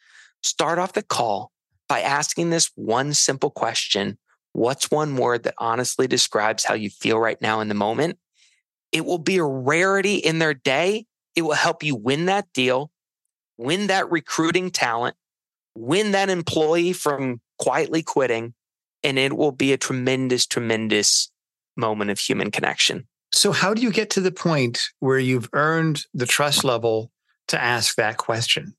start 0.43 0.79
off 0.79 0.93
the 0.93 1.03
call 1.03 1.51
by 1.89 2.01
asking 2.01 2.51
this 2.51 2.71
one 2.75 3.13
simple 3.15 3.51
question 3.51 4.19
What's 4.57 4.91
one 4.91 5.17
word 5.17 5.43
that 5.43 5.53
honestly 5.59 6.07
describes 6.07 6.65
how 6.65 6.73
you 6.73 6.89
feel 6.89 7.19
right 7.19 7.39
now 7.43 7.61
in 7.61 7.69
the 7.69 7.75
moment? 7.75 8.19
It 8.91 9.05
will 9.05 9.19
be 9.19 9.37
a 9.37 9.45
rarity 9.45 10.15
in 10.15 10.39
their 10.39 10.55
day. 10.55 11.05
It 11.35 11.43
will 11.43 11.53
help 11.53 11.83
you 11.83 11.95
win 11.95 12.25
that 12.25 12.47
deal, 12.55 12.91
win 13.59 13.89
that 13.89 14.11
recruiting 14.11 14.71
talent, 14.71 15.15
win 15.75 16.13
that 16.13 16.31
employee 16.31 16.95
from 16.95 17.43
quietly 17.59 18.03
quitting, 18.03 18.55
and 19.03 19.19
it 19.19 19.37
will 19.37 19.53
be 19.53 19.73
a 19.73 19.79
tremendous, 19.79 20.47
tremendous 20.47 21.31
moment 21.77 22.11
of 22.11 22.19
human 22.19 22.51
connection. 22.51 23.07
So, 23.33 23.53
how 23.53 23.75
do 23.75 23.83
you 23.83 23.91
get 23.91 24.11
to 24.11 24.21
the 24.21 24.33
point 24.33 24.81
where 25.01 25.19
you've 25.19 25.49
earned 25.53 26.05
the 26.15 26.27
trust 26.27 26.65
level 26.65 27.11
to 27.49 27.63
ask 27.63 27.97
that 27.97 28.17
question? 28.17 28.75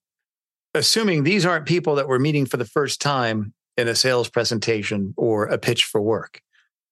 Assuming 0.74 1.24
these 1.24 1.46
aren't 1.46 1.66
people 1.66 1.96
that 1.96 2.08
we're 2.08 2.20
meeting 2.20 2.46
for 2.46 2.58
the 2.58 2.66
first 2.66 3.02
time 3.02 3.54
in 3.78 3.88
a 3.88 3.96
sales 3.96 4.30
presentation 4.30 5.14
or 5.16 5.46
a 5.46 5.58
pitch 5.58 5.86
for 5.86 6.02
work. 6.02 6.42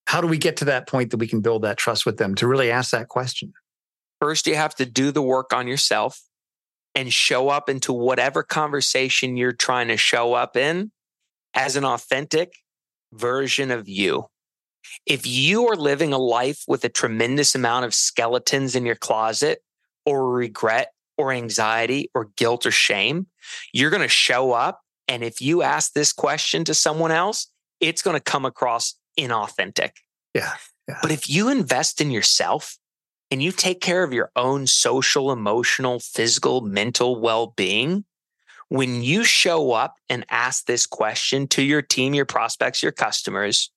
How 0.08 0.22
do 0.22 0.28
we 0.28 0.38
get 0.38 0.58
to 0.58 0.66
that 0.66 0.88
point 0.88 1.12
that 1.12 1.18
we 1.18 1.28
can 1.28 1.42
build 1.42 1.64
that 1.64 1.78
trust 1.78 2.06
with 2.06 2.18
them 2.18 2.36
to 2.36 2.48
really 2.48 2.70
ask 2.70 2.92
that 2.92 3.08
question? 3.08 3.54
First, 4.22 4.46
you 4.48 4.56
have 4.56 4.76
to 4.76 4.86
do 4.86 5.12
the 5.12 5.22
work 5.22 5.52
on 5.52 5.68
yourself 5.68 6.22
and 6.94 7.12
show 7.12 7.50
up 7.50 7.68
into 7.68 7.92
whatever 7.92 8.44
conversation 8.44 9.36
you're 9.36 9.52
trying 9.52 9.88
to 9.90 9.98
show 9.98 10.34
up 10.34 10.56
in 10.56 10.92
as 11.56 11.76
an 11.76 11.86
authentic 11.86 12.54
version 13.14 13.72
of 13.72 13.88
you. 13.90 14.28
If 15.06 15.26
you 15.26 15.68
are 15.68 15.76
living 15.76 16.14
a 16.14 16.18
life 16.18 16.64
with 16.68 16.84
a 16.86 16.90
tremendous 16.90 17.56
amount 17.56 17.86
of 17.86 17.94
skeletons 17.94 18.76
in 18.76 18.86
your 18.86 18.96
closet 18.96 19.60
or 20.06 20.32
regret 20.32 20.90
or 21.18 21.32
anxiety 21.32 22.12
or 22.14 22.30
guilt 22.36 22.66
or 22.66 22.72
shame, 22.72 23.28
you're 23.74 23.90
going 23.90 24.02
to 24.02 24.08
show 24.08 24.52
up 24.52 24.82
and 25.08 25.24
if 25.24 25.42
you 25.42 25.62
ask 25.62 25.94
this 25.94 26.12
question 26.12 26.64
to 26.66 26.74
someone 26.74 27.12
else, 27.12 27.48
it's 27.80 28.02
going 28.02 28.16
to 28.16 28.24
come 28.24 28.46
across 28.46 28.96
inauthentic. 29.20 29.92
Yeah, 30.34 30.54
yeah. 30.88 31.00
But 31.02 31.12
if 31.12 31.30
you 31.30 31.50
invest 31.50 32.02
in 32.02 32.12
yourself 32.12 32.78
and 33.30 33.42
you 33.42 33.52
take 33.52 33.82
care 33.82 34.04
of 34.04 34.14
your 34.14 34.32
own 34.36 34.68
social, 34.68 35.32
emotional, 35.32 36.00
physical, 36.00 36.62
mental 36.62 37.20
well 37.20 37.48
being, 37.56 38.06
when 38.70 39.04
you 39.04 39.24
show 39.24 39.72
up 39.72 39.96
and 40.10 40.26
ask 40.30 40.66
this 40.66 40.86
question 40.86 41.48
to 41.50 41.62
your 41.62 41.82
team, 41.82 42.14
your 42.14 42.26
prospects, 42.26 42.82
your 42.82 42.92
customers, 42.92 43.72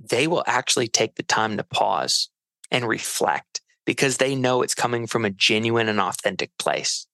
they 0.00 0.26
will 0.26 0.44
actually 0.46 0.88
take 0.88 1.16
the 1.16 1.22
time 1.22 1.56
to 1.56 1.64
pause 1.64 2.30
and 2.70 2.88
reflect 2.88 3.60
because 3.86 4.16
they 4.16 4.34
know 4.34 4.62
it's 4.62 4.74
coming 4.74 5.06
from 5.06 5.24
a 5.24 5.30
genuine 5.30 5.88
and 5.88 6.00
authentic 6.00 6.50
place. 6.58 7.06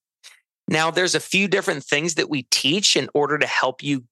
Now, 0.69 0.91
there's 0.91 1.17
a 1.17 1.21
few 1.21 1.49
different 1.49 1.83
things 1.85 2.15
that 2.15 2.31
we 2.31 2.45
teach 2.45 2.97
in 2.97 3.09
order 3.13 3.39
to 3.39 3.47
help 3.47 3.83
you 3.83 4.05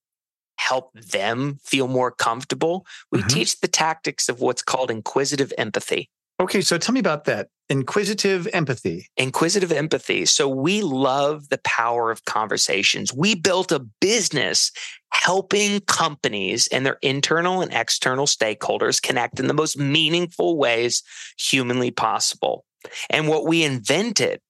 help 0.57 0.93
them 0.93 1.59
feel 1.63 1.87
more 1.87 2.11
comfortable. 2.11 2.85
We 3.13 3.21
mm-hmm. 3.21 3.29
teach 3.29 3.61
the 3.61 3.69
tactics 3.69 4.29
of 4.29 4.41
what's 4.41 4.63
called 4.63 4.91
inquisitive 4.91 5.53
empathy. 5.57 6.11
Okay, 6.41 6.61
so 6.61 6.79
tell 6.79 6.93
me 6.93 7.01
about 7.01 7.25
that. 7.25 7.49
Inquisitive 7.69 8.47
empathy. 8.53 9.09
Inquisitive 9.17 9.73
empathy. 9.73 10.25
So 10.25 10.49
we 10.49 10.83
love 10.83 11.49
the 11.49 11.59
power 11.65 12.13
of 12.13 12.25
conversations. 12.25 13.13
We 13.13 13.35
built 13.35 13.73
a 13.73 13.81
business 14.01 14.71
helping 15.13 15.81
companies 15.81 16.69
and 16.69 16.87
their 16.87 16.99
internal 17.03 17.61
and 17.61 17.73
external 17.73 18.27
stakeholders 18.27 19.03
connect 19.03 19.41
in 19.41 19.49
the 19.49 19.55
most 19.55 19.77
meaningful 19.77 20.57
ways 20.57 21.03
humanly 21.39 21.91
possible. 21.91 22.65
And 23.11 23.27
what 23.27 23.47
we 23.47 23.65
invented 23.65 24.41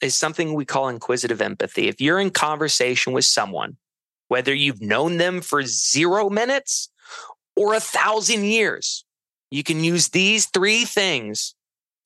is 0.00 0.16
something 0.16 0.54
we 0.54 0.64
call 0.64 0.88
inquisitive 0.88 1.42
empathy. 1.42 1.88
If 1.88 2.00
you're 2.00 2.20
in 2.20 2.30
conversation 2.30 3.12
with 3.12 3.26
someone, 3.26 3.76
whether 4.28 4.54
you've 4.54 4.80
known 4.80 5.18
them 5.18 5.42
for 5.42 5.62
zero 5.62 6.30
minutes 6.30 6.90
or 7.54 7.74
a 7.74 7.80
thousand 7.80 8.44
years, 8.44 9.04
you 9.52 9.62
can 9.62 9.84
use 9.84 10.08
these 10.08 10.46
three 10.46 10.84
things 10.84 11.54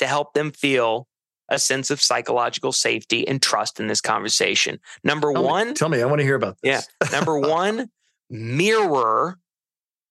to 0.01 0.07
help 0.07 0.35
them 0.35 0.51
feel 0.51 1.07
a 1.49 1.61
sense 1.61 1.93
of 1.93 2.03
psychological 2.03 2.73
safety 2.73 3.27
and 3.27 3.41
trust 3.41 3.79
in 3.79 3.87
this 3.87 4.01
conversation. 4.01 4.81
Number 5.05 5.33
tell 5.33 5.45
one, 5.45 5.69
me, 5.69 5.75
tell 5.75 5.89
me, 5.89 6.03
I 6.03 6.07
want 6.07 6.19
to 6.19 6.25
hear 6.25 6.35
about 6.35 6.57
this. 6.61 6.89
Yeah. 7.01 7.09
Number 7.13 7.39
one, 7.49 7.89
mirror 8.29 9.39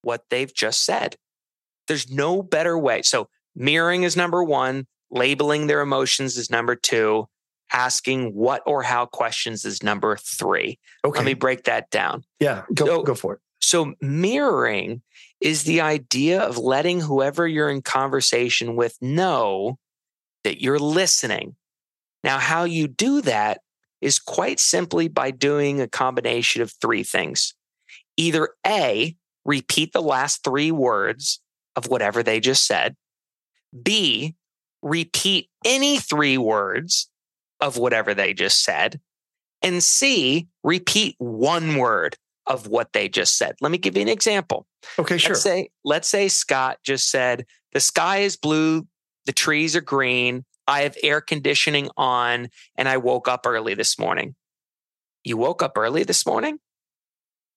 what 0.01 0.23
they've 0.29 0.53
just 0.53 0.85
said. 0.85 1.17
There's 1.89 2.09
no 2.09 2.41
better 2.41 2.77
way. 2.77 3.01
So, 3.01 3.27
mirroring 3.53 4.03
is 4.03 4.15
number 4.15 4.41
one, 4.41 4.87
labeling 5.11 5.67
their 5.67 5.81
emotions 5.81 6.37
is 6.37 6.49
number 6.49 6.75
two, 6.75 7.27
asking 7.73 8.33
what 8.33 8.61
or 8.65 8.81
how 8.81 9.07
questions 9.07 9.65
is 9.65 9.83
number 9.83 10.15
three. 10.15 10.79
Okay. 11.03 11.19
Let 11.19 11.25
me 11.25 11.33
break 11.33 11.65
that 11.65 11.89
down. 11.91 12.23
Yeah, 12.39 12.63
go, 12.73 12.85
so, 12.85 13.03
go 13.03 13.13
for 13.13 13.33
it. 13.33 13.39
So, 13.59 13.93
mirroring 13.99 15.01
is 15.41 15.63
the 15.63 15.81
idea 15.81 16.41
of 16.41 16.57
letting 16.57 17.01
whoever 17.01 17.47
you're 17.47 17.69
in 17.69 17.81
conversation 17.81 18.75
with 18.75 18.97
know 19.01 19.77
that 20.43 20.61
you're 20.61 20.79
listening. 20.79 21.55
Now, 22.23 22.39
how 22.39 22.63
you 22.63 22.87
do 22.87 23.21
that 23.21 23.61
is 24.01 24.19
quite 24.19 24.59
simply 24.59 25.07
by 25.07 25.31
doing 25.31 25.81
a 25.81 25.87
combination 25.87 26.61
of 26.61 26.71
three 26.71 27.03
things. 27.03 27.53
Either 28.17 28.49
A, 28.65 29.15
repeat 29.43 29.93
the 29.93 30.01
last 30.01 30.43
three 30.43 30.71
words 30.71 31.41
of 31.75 31.87
whatever 31.87 32.23
they 32.23 32.39
just 32.39 32.65
said. 32.65 32.95
B, 33.83 34.35
repeat 34.81 35.49
any 35.65 35.99
three 35.99 36.37
words 36.37 37.09
of 37.59 37.77
whatever 37.77 38.13
they 38.13 38.33
just 38.33 38.63
said. 38.63 38.99
And 39.61 39.83
C, 39.83 40.47
repeat 40.63 41.15
one 41.17 41.75
word 41.75 42.17
of 42.47 42.67
what 42.67 42.93
they 42.93 43.09
just 43.09 43.37
said. 43.37 43.55
Let 43.61 43.71
me 43.71 43.77
give 43.77 43.95
you 43.95 44.01
an 44.01 44.09
example. 44.09 44.67
Okay, 44.99 45.17
sure. 45.17 45.31
Let's 45.31 45.41
say, 45.41 45.69
let's 45.83 46.07
say 46.07 46.27
Scott 46.27 46.77
just 46.83 47.09
said, 47.09 47.45
the 47.73 47.79
sky 47.79 48.19
is 48.19 48.37
blue, 48.37 48.87
the 49.25 49.33
trees 49.33 49.75
are 49.75 49.81
green, 49.81 50.45
I 50.67 50.81
have 50.81 50.97
air 51.03 51.21
conditioning 51.21 51.89
on, 51.97 52.49
and 52.75 52.89
I 52.89 52.97
woke 52.97 53.27
up 53.27 53.45
early 53.45 53.73
this 53.73 53.99
morning. 53.99 54.35
You 55.23 55.37
woke 55.37 55.61
up 55.61 55.77
early 55.77 56.03
this 56.03 56.25
morning? 56.25 56.59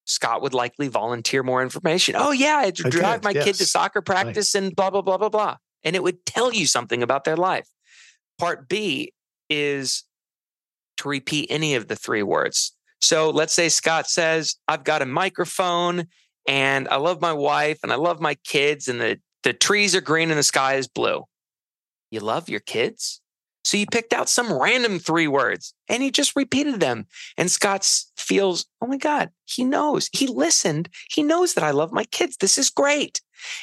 Scott 0.05 0.41
would 0.41 0.55
likely 0.55 0.89
volunteer 0.89 1.43
more 1.43 1.63
information. 1.63 2.15
Oh, 2.17 2.31
yeah, 2.31 2.57
I 2.57 2.71
drive 2.71 3.23
my 3.23 3.31
yes. 3.31 3.45
kid 3.45 3.55
to 3.57 3.67
soccer 3.67 4.01
practice 4.01 4.55
and 4.55 4.75
blah, 4.75 4.89
blah, 4.89 5.03
blah, 5.03 5.19
blah, 5.19 5.29
blah. 5.29 5.57
And 5.85 5.95
it 5.95 6.03
would 6.03 6.25
tell 6.25 6.53
you 6.53 6.67
something 6.67 7.03
about 7.03 7.25
their 7.25 7.37
life. 7.37 7.69
Part 8.39 8.69
B 8.69 9.13
is 9.51 10.05
to 10.97 11.09
repeat 11.09 11.49
any 11.51 11.75
of 11.75 11.89
the 11.89 11.97
three 11.97 12.23
words. 12.23 12.75
So 13.01 13.31
let's 13.31 13.55
say 13.55 13.69
Scott 13.69 14.09
says, 14.09 14.57
I've 14.67 14.85
got 14.85 15.03
a 15.03 15.07
microphone 15.07 16.07
and 16.47 16.89
I 16.89 16.97
love 16.97 17.21
my 17.21 17.33
wife 17.33 17.79
and 17.83 17.93
I 17.93 17.97
love 17.97 18.21
my 18.21 18.35
kids 18.45 18.89
and 18.89 19.01
the, 19.01 19.21
the 19.43 19.53
trees 19.53 19.95
are 19.95 20.01
green 20.01 20.31
and 20.31 20.39
the 20.39 20.43
sky 20.43 20.75
is 20.75 20.89
blue. 20.89 21.25
You 22.11 22.21
love 22.21 22.49
your 22.49 22.61
kids? 22.61 23.21
So 23.65 23.77
you 23.77 23.87
picked 23.87 24.15
out 24.15 24.31
some 24.31 24.53
random 24.53 24.99
three 24.99 25.29
words 25.29 25.75
and 25.89 26.03
he 26.03 26.11
just 26.11 26.35
repeated 26.35 26.81
them. 26.81 27.07
And 27.37 27.51
Scott 27.51 27.87
feels, 28.17 28.65
oh 28.81 28.87
my 28.87 28.97
God, 28.97 29.29
he 29.45 29.63
knows. 29.63 30.09
He 30.13 30.27
listened. 30.27 30.89
He 31.11 31.23
knows 31.23 31.53
that 31.55 31.65
I 31.65 31.73
love 31.73 31.93
my 31.93 32.05
kids. 32.05 32.39
This 32.39 32.57
is 32.57 32.71
great. 32.71 33.21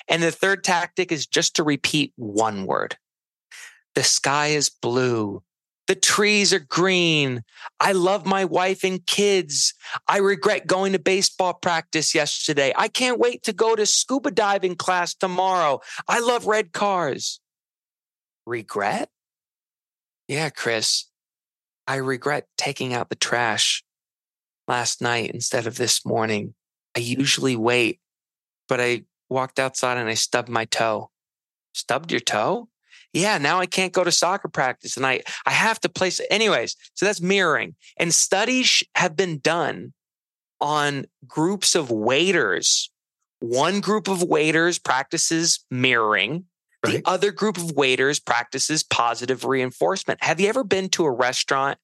And 0.07 0.21
the 0.21 0.31
third 0.31 0.63
tactic 0.63 1.11
is 1.11 1.25
just 1.25 1.55
to 1.55 1.63
repeat 1.63 2.13
one 2.17 2.67
word. 2.67 2.97
The 3.95 4.03
sky 4.03 4.47
is 4.47 4.69
blue. 4.69 5.41
The 5.87 5.95
trees 5.95 6.51
are 6.51 6.59
green. 6.59 7.43
I 7.79 7.91
love 7.91 8.25
my 8.25 8.45
wife 8.45 8.83
and 8.83 9.05
kids. 9.05 9.73
I 10.07 10.17
regret 10.17 10.65
going 10.65 10.93
to 10.93 10.99
baseball 10.99 11.53
practice 11.53 12.15
yesterday. 12.15 12.73
I 12.75 12.87
can't 12.87 13.19
wait 13.19 13.43
to 13.43 13.53
go 13.53 13.75
to 13.75 13.85
scuba 13.85 14.31
diving 14.31 14.75
class 14.75 15.13
tomorrow. 15.13 15.81
I 16.07 16.19
love 16.19 16.47
red 16.47 16.73
cars. 16.73 17.39
Regret? 18.45 19.09
Yeah, 20.27 20.49
Chris, 20.49 21.05
I 21.85 21.97
regret 21.97 22.47
taking 22.57 22.93
out 22.93 23.09
the 23.09 23.15
trash 23.15 23.83
last 24.67 25.01
night 25.01 25.31
instead 25.31 25.67
of 25.67 25.77
this 25.77 26.03
morning. 26.03 26.55
I 26.95 26.99
usually 27.01 27.55
wait, 27.55 27.99
but 28.67 28.81
I 28.81 29.03
walked 29.29 29.59
outside 29.59 29.97
and 29.97 30.09
I 30.09 30.15
stubbed 30.15 30.49
my 30.49 30.65
toe. 30.65 31.11
Stubbed 31.73 32.11
your 32.11 32.21
toe? 32.21 32.69
Yeah, 33.15 33.37
now 33.37 33.59
I 33.59 33.65
can't 33.65 33.93
go 33.93 34.03
to 34.03 34.11
soccer 34.11 34.49
practice 34.49 34.97
and 34.97 35.05
I, 35.05 35.21
I 35.45 35.51
have 35.51 35.79
to 35.81 35.89
place. 35.89 36.19
Anyways, 36.29 36.75
so 36.95 37.05
that's 37.05 37.21
mirroring. 37.21 37.75
And 37.97 38.13
studies 38.13 38.83
have 38.95 39.15
been 39.15 39.39
done 39.39 39.93
on 40.59 41.05
groups 41.25 41.75
of 41.75 41.89
waiters. 41.89 42.91
One 43.39 43.79
group 43.79 44.09
of 44.09 44.21
waiters 44.21 44.79
practices 44.79 45.63
mirroring. 45.71 46.45
The 46.83 47.01
other 47.05 47.31
group 47.31 47.57
of 47.57 47.71
waiters 47.71 48.19
practices 48.19 48.83
positive 48.83 49.43
reinforcement. 49.43 50.21
Have 50.21 50.39
you 50.39 50.49
ever 50.49 50.63
been 50.63 50.89
to 50.89 51.05
a 51.05 51.11
restaurant 51.11 51.79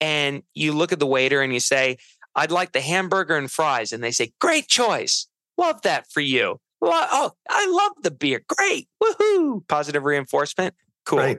and 0.00 0.42
you 0.54 0.72
look 0.72 0.92
at 0.92 0.98
the 0.98 1.06
waiter 1.06 1.40
and 1.40 1.54
you 1.54 1.60
say, 1.60 1.98
I'd 2.34 2.50
like 2.50 2.72
the 2.72 2.80
hamburger 2.80 3.36
and 3.36 3.50
fries. 3.50 3.92
And 3.92 4.02
they 4.02 4.10
say, 4.10 4.32
Great 4.40 4.68
choice. 4.68 5.28
Love 5.56 5.82
that 5.82 6.10
for 6.10 6.20
you. 6.20 6.60
Oh, 6.86 7.32
I 7.48 7.66
love 7.70 7.92
the 8.02 8.10
beer. 8.10 8.42
Great. 8.48 8.88
Woohoo. 9.02 9.66
Positive 9.68 10.04
reinforcement. 10.04 10.74
Cool. 11.04 11.18
Right. 11.18 11.38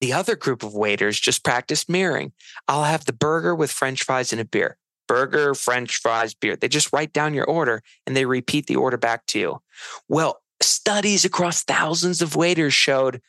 The 0.00 0.12
other 0.12 0.34
group 0.34 0.62
of 0.62 0.74
waiters 0.74 1.18
just 1.18 1.44
practice 1.44 1.88
mirroring. 1.88 2.32
I'll 2.66 2.84
have 2.84 3.04
the 3.04 3.12
burger 3.12 3.54
with 3.54 3.70
french 3.70 4.02
fries 4.02 4.32
and 4.32 4.40
a 4.40 4.44
beer. 4.44 4.76
Burger, 5.06 5.54
french 5.54 5.98
fries, 5.98 6.34
beer. 6.34 6.56
They 6.56 6.68
just 6.68 6.92
write 6.92 7.12
down 7.12 7.34
your 7.34 7.44
order 7.44 7.82
and 8.06 8.16
they 8.16 8.24
repeat 8.24 8.66
the 8.66 8.76
order 8.76 8.96
back 8.96 9.26
to 9.26 9.38
you. 9.38 9.62
Well, 10.08 10.42
studies 10.60 11.24
across 11.24 11.62
thousands 11.62 12.22
of 12.22 12.34
waiters 12.34 12.74
showed 12.74 13.20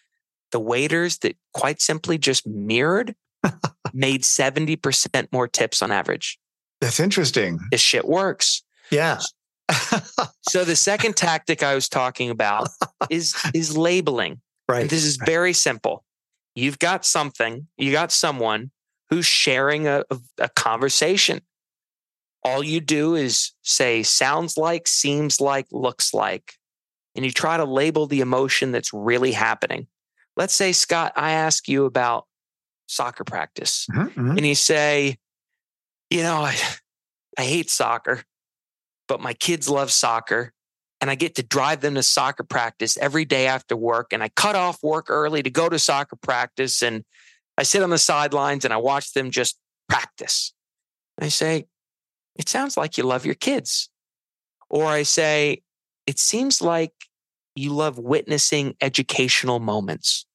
the 0.51 0.59
waiters 0.59 1.19
that 1.19 1.35
quite 1.53 1.81
simply 1.81 2.17
just 2.17 2.47
mirrored 2.47 3.15
made 3.93 4.23
70% 4.23 5.27
more 5.31 5.47
tips 5.47 5.81
on 5.81 5.91
average. 5.91 6.39
That's 6.79 6.99
interesting. 6.99 7.59
This 7.71 7.81
shit 7.81 8.05
works. 8.05 8.63
Yeah. 8.91 9.19
so 10.49 10.63
the 10.63 10.75
second 10.75 11.15
tactic 11.15 11.63
I 11.63 11.75
was 11.75 11.89
talking 11.89 12.29
about 12.29 12.67
is 13.09 13.35
is 13.53 13.77
labeling. 13.77 14.41
Right. 14.67 14.81
And 14.81 14.89
this 14.89 15.03
is 15.03 15.17
very 15.17 15.53
simple. 15.53 16.03
You've 16.55 16.79
got 16.79 17.05
something, 17.05 17.67
you 17.77 17.91
got 17.91 18.11
someone 18.11 18.71
who's 19.09 19.25
sharing 19.25 19.87
a, 19.87 20.03
a 20.37 20.49
conversation. 20.49 21.41
All 22.43 22.63
you 22.63 22.79
do 22.79 23.15
is 23.15 23.51
say 23.61 24.03
sounds 24.03 24.57
like, 24.57 24.87
seems 24.87 25.41
like, 25.41 25.65
looks 25.71 26.13
like, 26.13 26.53
and 27.15 27.25
you 27.25 27.31
try 27.31 27.57
to 27.57 27.65
label 27.65 28.05
the 28.05 28.21
emotion 28.21 28.71
that's 28.71 28.93
really 28.93 29.31
happening. 29.31 29.87
Let's 30.35 30.53
say, 30.53 30.71
Scott, 30.71 31.13
I 31.15 31.31
ask 31.31 31.67
you 31.67 31.85
about 31.85 32.25
soccer 32.87 33.23
practice, 33.23 33.87
mm-hmm, 33.91 34.07
mm-hmm. 34.07 34.37
and 34.37 34.45
you 34.45 34.55
say, 34.55 35.17
you 36.09 36.23
know, 36.23 36.37
I, 36.37 36.55
I 37.37 37.43
hate 37.43 37.69
soccer 37.69 38.23
but 39.13 39.21
my 39.21 39.33
kids 39.33 39.69
love 39.69 39.91
soccer 39.91 40.51
and 40.99 41.11
I 41.11 41.13
get 41.13 41.35
to 41.35 41.43
drive 41.43 41.81
them 41.81 41.93
to 41.93 42.01
soccer 42.01 42.41
practice 42.41 42.97
every 42.97 43.25
day 43.25 43.45
after 43.45 43.77
work. 43.77 44.11
And 44.11 44.23
I 44.23 44.29
cut 44.29 44.55
off 44.55 44.81
work 44.81 45.05
early 45.07 45.43
to 45.43 45.51
go 45.51 45.69
to 45.69 45.77
soccer 45.77 46.15
practice. 46.15 46.81
And 46.81 47.03
I 47.55 47.61
sit 47.61 47.83
on 47.83 47.91
the 47.91 47.99
sidelines 47.99 48.65
and 48.65 48.73
I 48.73 48.77
watch 48.77 49.13
them 49.13 49.29
just 49.29 49.59
practice. 49.87 50.51
I 51.19 51.27
say, 51.27 51.67
It 52.37 52.49
sounds 52.49 52.75
like 52.75 52.97
you 52.97 53.03
love 53.03 53.23
your 53.23 53.35
kids. 53.35 53.87
Or 54.67 54.87
I 54.87 55.03
say, 55.03 55.61
It 56.07 56.17
seems 56.17 56.59
like 56.59 56.93
you 57.55 57.71
love 57.71 57.99
witnessing 57.99 58.75
educational 58.81 59.59
moments. 59.59 60.25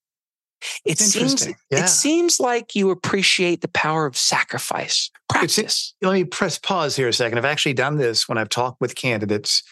It 0.85 0.99
seems 0.99 1.47
yeah. 1.47 1.85
it 1.85 1.89
seems 1.89 2.41
like 2.41 2.75
you 2.75 2.91
appreciate 2.91 3.61
the 3.61 3.69
power 3.69 4.07
of 4.07 4.17
sacrifice. 4.17 5.11
Practice. 5.29 5.95
Let 6.03 6.15
me 6.15 6.25
press 6.25 6.59
pause 6.59 6.97
here 6.97 7.09
a 7.09 7.13
second. 7.13 7.39
I've 7.39 7.45
actually 7.45 7.75
done 7.75 7.97
this 7.97 8.29
when 8.29 8.39
I've 8.39 8.49
talked 8.49 8.81
with 8.81 8.95
candidates, 8.95 9.63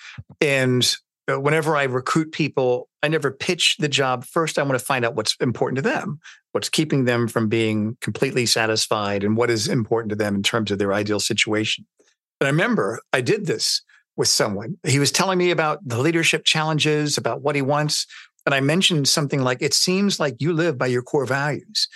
and 0.41 0.97
uh, 1.31 1.41
whenever 1.41 1.77
I 1.77 1.85
recruit 1.85 2.33
people, 2.33 2.89
I 3.03 3.09
never 3.09 3.31
pitch 3.31 3.77
the 3.79 3.89
job. 3.89 4.25
First, 4.25 4.59
I 4.59 4.63
want 4.63 4.79
to 4.79 4.85
find 4.85 5.05
out 5.05 5.15
what's 5.15 5.37
important 5.41 5.77
to 5.77 5.83
them, 5.83 6.21
what's 6.53 6.69
keeping 6.69 7.05
them 7.05 7.27
from 7.29 7.49
being 7.49 7.97
completely 8.01 8.47
satisfied, 8.47 9.25
and 9.25 9.37
what 9.37 9.51
is 9.51 9.69
important 9.69 10.11
to 10.11 10.17
them 10.17 10.37
in 10.37 10.43
terms 10.43 10.71
of 10.71 10.79
their 10.79 10.93
ideal 10.93 11.21
situation. 11.21 11.85
And 12.41 12.47
I 12.47 12.51
remember 12.51 13.01
I 13.13 13.21
did 13.21 13.47
this 13.47 13.83
with 14.17 14.29
someone. 14.29 14.77
He 14.87 14.99
was 14.99 15.13
telling 15.13 15.39
me 15.39 15.51
about 15.51 15.87
the 15.87 15.99
leadership 15.99 16.45
challenges, 16.45 17.19
about 17.19 17.43
what 17.43 17.55
he 17.55 17.63
wants. 17.63 18.07
And 18.47 18.55
I 18.55 18.61
mentioned 18.61 19.09
something 19.09 19.43
like, 19.43 19.61
it 19.61 19.75
seems 19.75 20.19
like 20.19 20.37
you 20.39 20.53
live 20.53 20.79
by 20.79 20.87
your 20.87 21.03
core 21.03 21.27
values. 21.27 21.89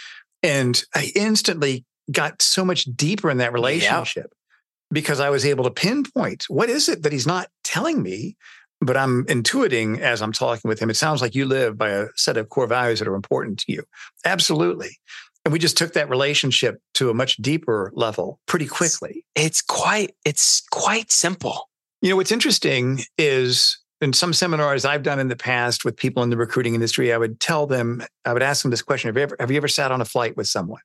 And 0.42 0.82
I 0.94 1.12
instantly 1.14 1.84
got 2.10 2.42
so 2.42 2.64
much 2.64 2.84
deeper 2.84 3.30
in 3.30 3.38
that 3.38 3.52
relationship 3.52 4.26
yeah. 4.26 4.56
because 4.92 5.20
I 5.20 5.30
was 5.30 5.46
able 5.46 5.64
to 5.64 5.70
pinpoint 5.70 6.44
what 6.48 6.68
is 6.68 6.88
it 6.88 7.04
that 7.04 7.12
he's 7.12 7.26
not 7.26 7.48
telling 7.62 8.02
me, 8.02 8.36
but 8.80 8.96
I'm 8.96 9.24
intuiting 9.26 10.00
as 10.00 10.20
I'm 10.20 10.32
talking 10.32 10.68
with 10.68 10.80
him. 10.80 10.90
It 10.90 10.96
sounds 10.96 11.22
like 11.22 11.36
you 11.36 11.46
live 11.46 11.78
by 11.78 11.90
a 11.90 12.06
set 12.16 12.36
of 12.36 12.48
core 12.48 12.66
values 12.66 12.98
that 12.98 13.06
are 13.06 13.14
important 13.14 13.60
to 13.60 13.72
you. 13.72 13.84
Absolutely. 14.24 14.98
And 15.44 15.52
we 15.52 15.58
just 15.58 15.78
took 15.78 15.92
that 15.92 16.10
relationship 16.10 16.80
to 16.94 17.10
a 17.10 17.14
much 17.14 17.36
deeper 17.36 17.92
level 17.94 18.40
pretty 18.46 18.66
quickly. 18.66 19.24
It's 19.34 19.62
quite, 19.62 20.14
it's 20.24 20.62
quite 20.70 21.12
simple. 21.12 21.68
You 22.02 22.10
know, 22.10 22.16
what's 22.16 22.32
interesting 22.32 23.00
is 23.16 23.78
in 24.00 24.12
some 24.12 24.32
seminars 24.32 24.84
I've 24.84 25.02
done 25.02 25.18
in 25.18 25.28
the 25.28 25.36
past 25.36 25.84
with 25.84 25.96
people 25.96 26.22
in 26.22 26.30
the 26.30 26.36
recruiting 26.36 26.74
industry, 26.74 27.12
I 27.12 27.18
would 27.18 27.40
tell 27.40 27.66
them, 27.66 28.02
I 28.24 28.32
would 28.32 28.42
ask 28.42 28.62
them 28.62 28.70
this 28.70 28.82
question: 28.82 29.08
Have 29.08 29.16
you 29.16 29.22
ever, 29.22 29.36
have 29.38 29.50
you 29.50 29.56
ever 29.56 29.68
sat 29.68 29.92
on 29.92 30.00
a 30.00 30.06
flight 30.06 30.36
with 30.36 30.48
someone? 30.48 30.80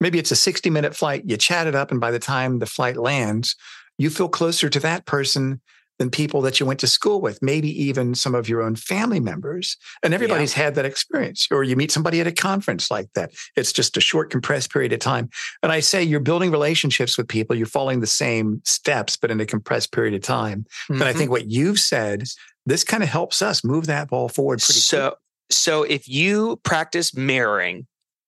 Maybe 0.00 0.18
it's 0.18 0.30
a 0.30 0.36
60 0.36 0.68
minute 0.70 0.94
flight, 0.94 1.24
you 1.26 1.36
chat 1.36 1.66
it 1.66 1.74
up, 1.74 1.90
and 1.90 2.00
by 2.00 2.10
the 2.10 2.18
time 2.18 2.58
the 2.58 2.66
flight 2.66 2.96
lands, 2.96 3.56
you 3.98 4.10
feel 4.10 4.28
closer 4.28 4.68
to 4.68 4.80
that 4.80 5.06
person 5.06 5.60
than 5.98 6.10
people 6.10 6.42
that 6.42 6.60
you 6.60 6.66
went 6.66 6.80
to 6.80 6.86
school 6.86 7.20
with, 7.20 7.40
maybe 7.42 7.70
even 7.82 8.14
some 8.14 8.34
of 8.34 8.48
your 8.48 8.62
own 8.62 8.76
family 8.76 9.20
members. 9.20 9.76
And 10.02 10.12
everybody's 10.12 10.56
yeah. 10.56 10.64
had 10.64 10.74
that 10.74 10.84
experience. 10.84 11.48
Or 11.50 11.64
you 11.64 11.76
meet 11.76 11.90
somebody 11.90 12.20
at 12.20 12.26
a 12.26 12.32
conference 12.32 12.90
like 12.90 13.08
that. 13.14 13.32
It's 13.56 13.72
just 13.72 13.96
a 13.96 14.00
short, 14.00 14.30
compressed 14.30 14.72
period 14.72 14.92
of 14.92 15.00
time. 15.00 15.30
And 15.62 15.72
I 15.72 15.80
say 15.80 16.02
you're 16.02 16.20
building 16.20 16.50
relationships 16.50 17.16
with 17.16 17.28
people, 17.28 17.56
you're 17.56 17.66
following 17.66 18.00
the 18.00 18.06
same 18.06 18.60
steps, 18.64 19.16
but 19.16 19.30
in 19.30 19.40
a 19.40 19.46
compressed 19.46 19.92
period 19.92 20.14
of 20.14 20.22
time. 20.22 20.66
Mm-hmm. 20.90 20.94
And 20.94 21.04
I 21.04 21.12
think 21.12 21.30
what 21.30 21.50
you've 21.50 21.78
said, 21.78 22.24
this 22.66 22.84
kind 22.84 23.02
of 23.02 23.08
helps 23.08 23.42
us 23.42 23.64
move 23.64 23.86
that 23.86 24.08
ball 24.08 24.28
forward 24.28 24.60
pretty 24.60 24.80
so, 24.80 25.10
quick. 25.10 25.18
So 25.50 25.82
if 25.84 26.08
you 26.08 26.60
practice 26.64 27.16
mirroring, 27.16 27.86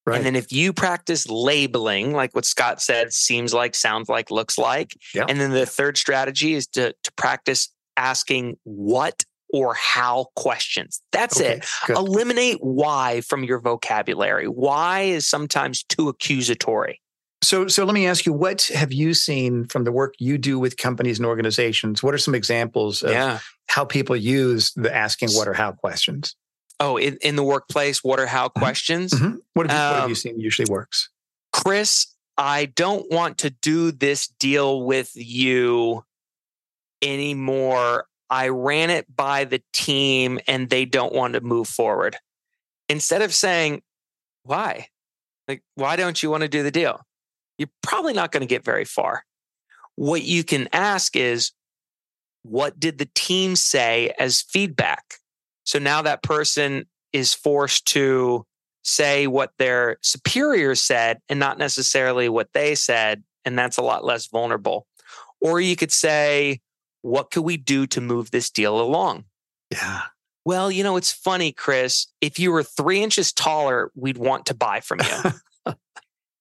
Right. 0.09 0.17
And 0.17 0.27
then 0.27 0.37
if 0.37 0.53
you 0.53 0.73
practice 0.73 1.29
labeling, 1.29 2.13
like 2.13 2.35
what 2.35 2.45
Scott 2.45 2.81
said, 2.81 3.13
seems 3.13 3.53
like, 3.53 3.75
sounds 3.75 4.09
like, 4.09 4.31
looks 4.31 4.59
like. 4.59 4.97
Yep. 5.15 5.27
And 5.29 5.41
then 5.41 5.51
the 5.51 5.67
third 5.67 5.99
strategy 5.99 6.55
is 6.55 6.67
to, 6.69 6.95
to 7.05 7.13
practice 7.13 7.69
asking 7.97 8.57
what 8.65 9.25
or 9.51 9.75
how 9.75 10.27
questions. 10.37 11.01
That's 11.13 11.41
okay, 11.41 11.55
it. 11.55 11.67
Good. 11.87 11.97
Eliminate 11.97 12.59
why 12.61 13.23
from 13.23 13.45
your 13.45 13.61
vocabulary. 13.61 14.47
Why 14.47 15.03
is 15.03 15.27
sometimes 15.27 15.83
too 15.85 16.09
accusatory. 16.09 17.01
So, 17.41 17.69
so 17.69 17.85
let 17.85 17.95
me 17.95 18.07
ask 18.07 18.27
you, 18.27 18.33
what 18.33 18.63
have 18.75 18.93
you 18.93 19.15
seen 19.15 19.67
from 19.67 19.85
the 19.85 19.93
work 19.93 20.15
you 20.19 20.39
do 20.39 20.59
with 20.59 20.77
companies 20.77 21.19
and 21.19 21.27
organizations? 21.27 22.03
What 22.03 22.13
are 22.13 22.19
some 22.19 22.35
examples 22.35 23.03
of 23.03 23.13
yeah. 23.13 23.39
how 23.69 23.85
people 23.85 24.17
use 24.17 24.73
the 24.73 24.95
asking 24.95 25.31
what 25.31 25.47
or 25.47 25.55
how 25.55 25.73
questions? 25.73 26.35
Oh, 26.81 26.97
in, 26.97 27.19
in 27.23 27.37
the 27.37 27.43
workplace, 27.43 28.05
what 28.05 28.21
are 28.21 28.27
how 28.27 28.49
mm-hmm. 28.49 28.61
questions? 28.61 29.13
Mm-hmm. 29.13 29.37
What, 29.55 29.71
have 29.71 29.77
you, 29.77 29.85
um, 29.85 29.93
what 29.93 30.01
have 30.01 30.09
you 30.11 30.15
seen 30.15 30.41
usually 30.41 30.71
works? 30.71 31.11
Chris, 31.53 32.15
I 32.37 32.67
don't 32.67 33.11
want 33.11 33.39
to 33.39 33.51
do 33.51 33.91
this 33.91 34.29
deal 34.29 34.83
with 34.85 35.11
you 35.15 36.05
anymore. 37.03 38.07
I 38.31 38.49
ran 38.49 38.91
it 38.91 39.07
by 39.15 39.45
the 39.45 39.63
team 39.73 40.39
and 40.47 40.69
they 40.71 40.85
don't 40.85 41.13
want 41.13 41.35
to 41.35 41.41
move 41.41 41.67
forward. 41.67 42.17
Instead 42.89 43.23
of 43.23 43.35
saying, 43.35 43.83
why? 44.45 44.89
Like, 45.49 45.63
why 45.75 45.97
don't 45.97 46.23
you 46.23 46.31
want 46.31 46.43
to 46.43 46.49
do 46.49 46.63
the 46.63 46.71
deal? 46.71 47.01
You're 47.57 47.71
probably 47.83 48.13
not 48.13 48.31
going 48.31 48.43
to 48.43 48.47
get 48.47 48.65
very 48.65 48.85
far. 48.85 49.25
What 49.97 50.23
you 50.23 50.45
can 50.45 50.69
ask 50.73 51.17
is, 51.17 51.53
what 52.43 52.79
did 52.79 52.99
the 52.99 53.09
team 53.15 53.57
say 53.57 54.15
as 54.19 54.43
feedback? 54.43 55.17
So 55.69 55.79
now 55.79 56.01
that 56.01 56.23
person 56.23 56.87
is 57.13 57.35
forced 57.35 57.85
to 57.89 58.47
say 58.85 59.27
what 59.27 59.53
their 59.59 59.99
superior 60.01 60.75
said 60.75 61.19
and 61.29 61.39
not 61.39 61.59
necessarily 61.59 62.31
what 62.31 62.55
they 62.55 62.75
said. 62.75 63.23
And 63.45 63.59
that's 63.59 63.77
a 63.77 63.83
lot 63.83 64.03
less 64.03 64.29
vulnerable. 64.29 64.87
Or 65.43 65.61
you 65.61 65.77
could 65.77 65.93
say, 65.93 66.61
what 67.03 67.31
could 67.31 67.43
we 67.43 67.59
do 67.59 67.87
to 67.89 68.01
move 68.01 68.31
this 68.31 68.49
deal 68.49 68.81
along? 68.81 69.25
Yeah. 69.71 70.05
Well, 70.47 70.71
you 70.71 70.83
know, 70.83 70.97
it's 70.97 71.13
funny, 71.13 71.53
Chris. 71.53 72.07
If 72.23 72.39
you 72.39 72.51
were 72.51 72.63
three 72.63 73.03
inches 73.03 73.31
taller, 73.31 73.93
we'd 73.95 74.17
want 74.17 74.47
to 74.47 74.55
buy 74.55 74.81
from 74.81 75.01
you. 75.01 75.33
and 75.67 75.77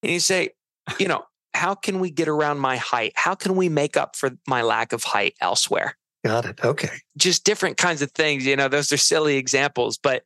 you 0.03 0.21
say, 0.21 0.51
you 0.99 1.09
know, 1.09 1.25
how 1.53 1.75
can 1.75 1.99
we 1.99 2.11
get 2.11 2.29
around 2.29 2.59
my 2.59 2.77
height? 2.77 3.11
How 3.15 3.35
can 3.35 3.57
we 3.57 3.67
make 3.67 3.97
up 3.97 4.15
for 4.15 4.31
my 4.47 4.61
lack 4.61 4.93
of 4.93 5.03
height 5.03 5.33
elsewhere? 5.41 5.97
Got 6.27 6.45
it. 6.45 6.59
Okay. 6.63 6.89
Just 7.17 7.43
different 7.45 7.77
kinds 7.77 8.01
of 8.01 8.11
things. 8.11 8.45
You 8.45 8.55
know, 8.55 8.67
those 8.67 8.91
are 8.91 8.97
silly 8.97 9.37
examples. 9.37 9.97
But 9.97 10.23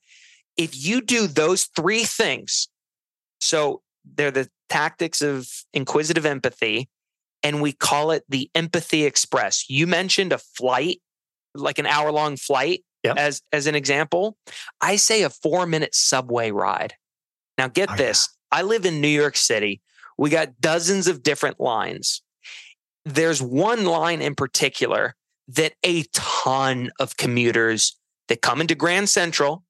if 0.58 0.76
you 0.86 1.02
do 1.02 1.28
those 1.28 1.66
three 1.76 2.04
things, 2.04 2.68
so 3.40 3.82
they're 4.16 4.32
the 4.32 4.50
tactics 4.70 5.22
of 5.22 5.48
inquisitive 5.74 6.26
empathy, 6.26 6.90
and 7.44 7.62
we 7.62 7.72
call 7.72 8.12
it 8.12 8.24
the 8.30 8.50
empathy 8.56 9.06
express. 9.06 9.70
You 9.70 9.86
mentioned 9.86 10.34
a 10.34 10.38
flight, 10.40 11.02
like 11.54 11.78
an 11.80 11.86
hour 11.86 12.12
long 12.12 12.36
flight, 12.38 12.84
Yep. 13.04 13.18
as 13.18 13.42
as 13.52 13.66
an 13.68 13.74
example. 13.76 14.38
I 14.80 14.96
say 14.96 15.24
a 15.24 15.30
four 15.30 15.66
minute 15.66 15.94
subway 15.96 16.52
ride. 16.52 16.94
Now, 17.58 17.68
get 17.68 17.90
Oh, 17.90 17.94
yeah. 17.94 17.98
this. 17.98 18.30
I 18.52 18.62
live 18.64 18.86
in 18.86 19.02
New 19.02 19.08
York 19.08 19.36
City. 19.38 19.82
We 20.18 20.30
got 20.30 20.60
dozens 20.62 21.08
of 21.08 21.24
different 21.24 21.60
lines. 21.60 22.22
There's 23.06 23.42
one 23.42 23.86
line 23.86 24.22
in 24.22 24.36
particular 24.36 25.16
that 25.56 25.74
a 25.84 26.04
ton 26.14 26.92
of 27.00 27.18
commuters 27.18 27.98
that 28.28 28.42
come 28.42 28.62
into 28.62 28.76
Grand 28.76 29.10
Central 29.10 29.64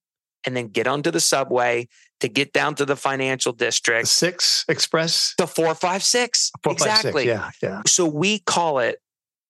and 0.45 0.55
then 0.55 0.67
get 0.67 0.87
onto 0.87 1.11
the 1.11 1.19
subway 1.19 1.87
to 2.19 2.27
get 2.27 2.53
down 2.53 2.75
to 2.75 2.85
the 2.85 2.95
financial 2.95 3.53
The 3.53 3.65
district. 3.65 4.07
six 4.07 4.65
express. 4.67 5.33
The 5.37 5.47
456. 5.47 6.51
Four, 6.63 6.73
five, 6.75 6.79
six. 6.79 6.99
exactly. 6.99 7.27
Yeah, 7.27 7.49
yeah. 7.61 7.81
So 7.87 8.05
we 8.05 8.39
call 8.39 8.79
it 8.79 8.99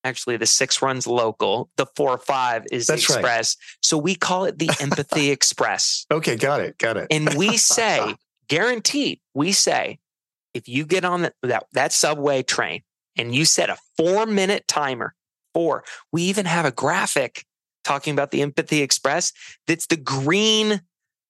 actually 0.03 0.37
the 0.37 0.45
six 0.45 0.81
runs 0.81 1.05
local, 1.05 1.69
the 1.77 1.85
four 1.95 2.17
five 2.17 2.63
is 2.71 2.87
the 2.87 2.93
That's 2.93 3.09
right. 3.09 3.17
express. 3.17 3.57
So 3.81 3.97
we 3.97 4.15
call 4.15 4.45
it 4.45 4.57
the 4.57 4.69
empathy 4.79 5.29
express. 5.31 6.05
Okay, 6.11 6.35
got 6.37 6.61
it, 6.61 6.77
got 6.77 6.97
it. 6.97 7.07
And 7.11 7.33
we 7.35 7.57
say, 7.57 8.15
guaranteed, 8.47 9.19
we 9.33 9.51
say, 9.51 9.99
if 10.53 10.67
you 10.67 10.85
get 10.85 11.05
on 11.05 11.21
that, 11.23 11.33
that, 11.43 11.65
that 11.73 11.93
subway 11.93 12.41
train 12.43 12.81
and 13.15 13.33
you 13.35 13.45
set 13.45 13.69
a 13.69 13.77
four 13.97 14.25
minute 14.25 14.67
timer, 14.67 15.13
four, 15.53 15.83
we 16.11 16.23
even 16.23 16.45
have 16.45 16.65
a 16.65 16.71
graphic 16.71 17.45
talking 17.83 18.13
about 18.13 18.31
the 18.31 18.41
empathy 18.41 18.81
express 18.81 19.33
that's 19.67 19.87
the 19.87 19.97
green, 19.97 20.81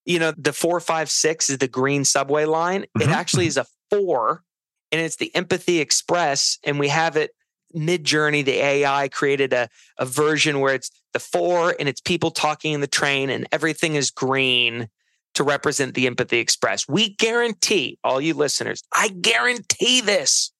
you 0.05 0.19
know, 0.19 0.34
the 0.38 0.53
four, 0.53 0.79
five, 0.79 1.10
six 1.10 1.49
is 1.49 1.60
the 1.60 1.67
green 1.67 2.03
subway 2.05 2.45
line. 2.45 2.86
It 2.99 3.07
Mhm, 3.07 3.12
actually 3.12 3.47
is 3.47 3.57
a 3.57 3.65
four 3.89 4.43
and 4.91 5.01
it's 5.01 5.15
the 5.15 5.34
empathy 5.36 5.79
express. 5.79 6.57
And 6.63 6.79
we 6.79 6.89
have 6.89 7.15
it 7.15 7.31
Midjourney. 7.75 8.43
The 8.43 8.60
AI 8.60 9.07
created 9.07 9.53
a, 9.53 9.69
a 9.97 10.05
version 10.05 10.60
where 10.60 10.75
it's 10.75 10.91
the 11.13 11.19
four 11.19 11.75
and 11.79 11.88
it's 11.88 12.01
people 12.01 12.31
talking 12.31 12.73
in 12.73 12.81
the 12.81 12.88
train 12.88 13.29
and 13.29 13.47
everything 13.51 13.95
is 13.95 14.12
green 14.12 14.89
to 15.36 15.43
represent 15.43 15.93
the 15.93 16.07
empathy 16.07 16.39
express. 16.39 16.88
We 16.88 17.15
guarantee 17.15 17.97
all 18.03 18.19
you 18.19 18.34
listeners, 18.34 18.84
I 18.93 19.07
guarantee 19.10 20.01
this. 20.01 20.51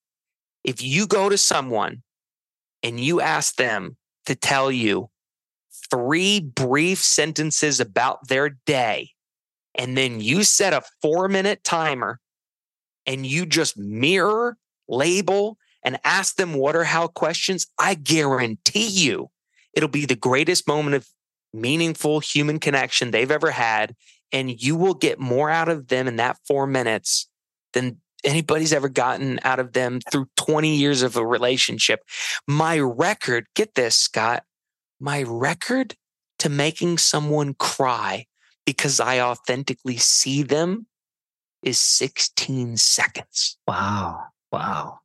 If 0.64 0.82
you 0.82 1.08
go 1.08 1.30
to 1.30 1.38
someone 1.38 2.04
and 2.84 3.00
you 3.00 3.22
ask 3.22 3.56
them 3.56 3.98
to 4.26 4.36
tell 4.36 4.72
you 4.72 5.10
three 5.90 6.40
brief 6.40 7.00
sentences 7.00 7.80
about 7.80 8.28
their 8.28 8.58
day, 8.66 9.12
and 9.76 9.98
then 9.98 10.20
you 10.20 10.44
set 10.44 10.74
a 10.74 10.84
four 11.02 11.28
minute 11.28 11.64
timer 11.64 12.20
and 13.06 13.26
you 13.26 13.46
just 13.46 13.78
mirror, 13.78 14.58
label, 14.88 15.58
and 15.84 16.00
ask 16.04 16.36
them 16.36 16.54
what 16.54 16.76
or 16.76 16.84
how 16.84 17.08
questions, 17.08 17.68
I 17.80 17.96
guarantee 17.96 18.88
you 18.88 19.30
it'll 19.74 19.90
be 19.90 20.06
the 20.06 20.16
greatest 20.16 20.68
moment 20.68 20.96
of 20.96 21.08
meaningful 21.54 22.20
human 22.20 22.60
connection 22.60 23.12
they've 23.12 23.32
ever 23.32 23.52
had. 23.52 23.96
And 24.32 24.62
you 24.62 24.76
will 24.76 24.94
get 24.94 25.20
more 25.20 25.50
out 25.50 25.70
of 25.70 25.88
them 25.88 26.08
in 26.08 26.16
that 26.18 26.38
four 26.48 26.68
minutes 26.68 27.28
than 27.74 28.00
anybody's 28.24 28.74
ever 28.74 28.90
gotten 28.90 29.40
out 29.44 29.60
of 29.60 29.74
them 29.74 30.00
through 30.12 30.28
20 30.38 30.76
years 30.76 31.02
of 31.02 31.16
a 31.16 31.26
relationship. 31.26 32.02
My 32.48 32.80
record, 32.80 33.48
get 33.56 33.76
this, 33.76 33.96
Scott, 33.96 34.44
my 35.00 35.24
record 35.24 35.96
to 36.40 36.50
making 36.50 36.98
someone 36.98 37.54
cry 37.56 38.26
because 38.66 39.00
I 39.00 39.20
authentically 39.20 39.98
see 39.98 40.44
them 40.44 40.88
is 41.64 41.80
16 41.80 42.78
seconds. 42.78 43.58
Wow, 43.68 44.24
wow. 44.52 45.00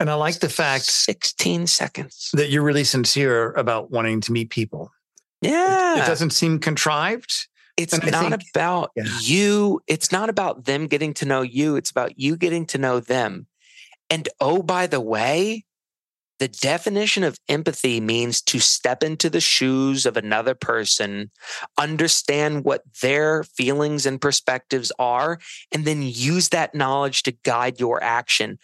And 0.00 0.10
I 0.10 0.14
like 0.14 0.40
the 0.40 0.48
fact 0.48 0.84
16 0.84 1.66
seconds. 1.66 2.30
that 2.34 2.50
you're 2.50 2.62
really 2.62 2.84
sincere 2.84 3.52
about 3.52 3.90
wanting 3.90 4.20
to 4.22 4.32
meet 4.32 4.50
people. 4.50 4.90
Yeah. 5.40 6.02
It 6.02 6.06
doesn't 6.06 6.30
seem 6.30 6.58
contrived. 6.58 7.48
It's 7.76 7.92
and 7.92 8.10
not 8.10 8.30
think- 8.30 8.42
about 8.54 8.90
Yeah. 8.96 9.04
you. 9.20 9.80
It's 9.86 10.12
not 10.12 10.28
about 10.30 10.64
them 10.64 10.86
getting 10.86 11.14
to 11.14 11.24
know 11.26 11.42
you. 11.42 11.76
It's 11.76 11.90
about 11.90 12.18
you 12.18 12.36
getting 12.36 12.66
to 12.66 12.78
know 12.78 13.00
them. 13.00 13.46
And 14.10 14.28
oh, 14.40 14.62
by 14.62 14.86
the 14.86 15.00
way, 15.00 15.64
the 16.40 16.48
definition 16.48 17.22
of 17.22 17.38
empathy 17.48 18.00
means 18.00 18.42
to 18.42 18.58
step 18.58 19.02
into 19.04 19.30
the 19.30 19.40
shoes 19.40 20.04
of 20.04 20.16
another 20.16 20.54
person, 20.54 21.30
understand 21.78 22.64
what 22.64 22.82
their 23.02 23.44
feelings 23.44 24.04
and 24.04 24.20
perspectives 24.20 24.90
are, 24.98 25.38
and 25.72 25.84
then 25.84 26.02
use 26.02 26.48
that 26.48 26.74
knowledge 26.74 27.22
to 27.22 27.32
guide 27.44 27.78
your 27.78 28.02
action. 28.02 28.58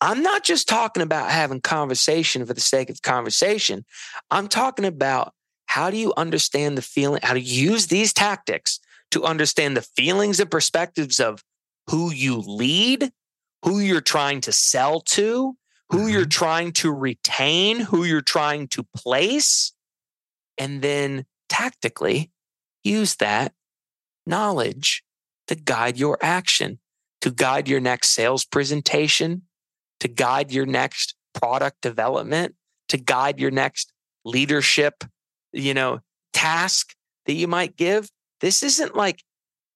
I'm 0.00 0.22
not 0.22 0.42
just 0.42 0.68
talking 0.68 1.02
about 1.02 1.30
having 1.30 1.60
conversation 1.60 2.44
for 2.44 2.54
the 2.54 2.60
sake 2.60 2.90
of 2.90 3.02
conversation. 3.02 3.84
I'm 4.30 4.48
talking 4.48 4.84
about 4.84 5.32
how 5.72 5.90
do 5.90 5.96
you 5.96 6.12
understand 6.18 6.76
the 6.76 6.82
feeling, 6.82 7.18
how 7.22 7.32
to 7.32 7.40
use 7.40 7.86
these 7.86 8.12
tactics 8.12 8.78
to 9.10 9.24
understand 9.24 9.74
the 9.74 9.80
feelings 9.80 10.38
and 10.38 10.50
perspectives 10.50 11.18
of 11.18 11.42
who 11.88 12.12
you 12.12 12.36
lead, 12.46 13.10
who 13.64 13.78
you're 13.78 14.02
trying 14.02 14.42
to 14.42 14.52
sell 14.52 15.00
to, 15.00 15.56
who 15.88 16.08
you're 16.08 16.22
mm-hmm. 16.22 16.28
trying 16.28 16.72
to 16.72 16.92
retain, 16.92 17.80
who 17.80 18.04
you're 18.04 18.20
trying 18.20 18.68
to 18.68 18.84
place, 18.94 19.72
and 20.58 20.82
then 20.82 21.24
tactically 21.48 22.30
use 22.84 23.16
that 23.16 23.54
knowledge 24.26 25.02
to 25.48 25.54
guide 25.54 25.96
your 25.96 26.18
action, 26.20 26.80
to 27.22 27.30
guide 27.30 27.66
your 27.66 27.80
next 27.80 28.10
sales 28.10 28.44
presentation, 28.44 29.40
to 30.00 30.08
guide 30.08 30.52
your 30.52 30.66
next 30.66 31.14
product 31.32 31.80
development, 31.80 32.56
to 32.90 32.98
guide 32.98 33.40
your 33.40 33.50
next 33.50 33.90
leadership, 34.22 35.04
you 35.52 35.74
know, 35.74 36.00
task 36.32 36.94
that 37.26 37.34
you 37.34 37.46
might 37.46 37.76
give. 37.76 38.10
This 38.40 38.62
isn't 38.62 38.96
like 38.96 39.22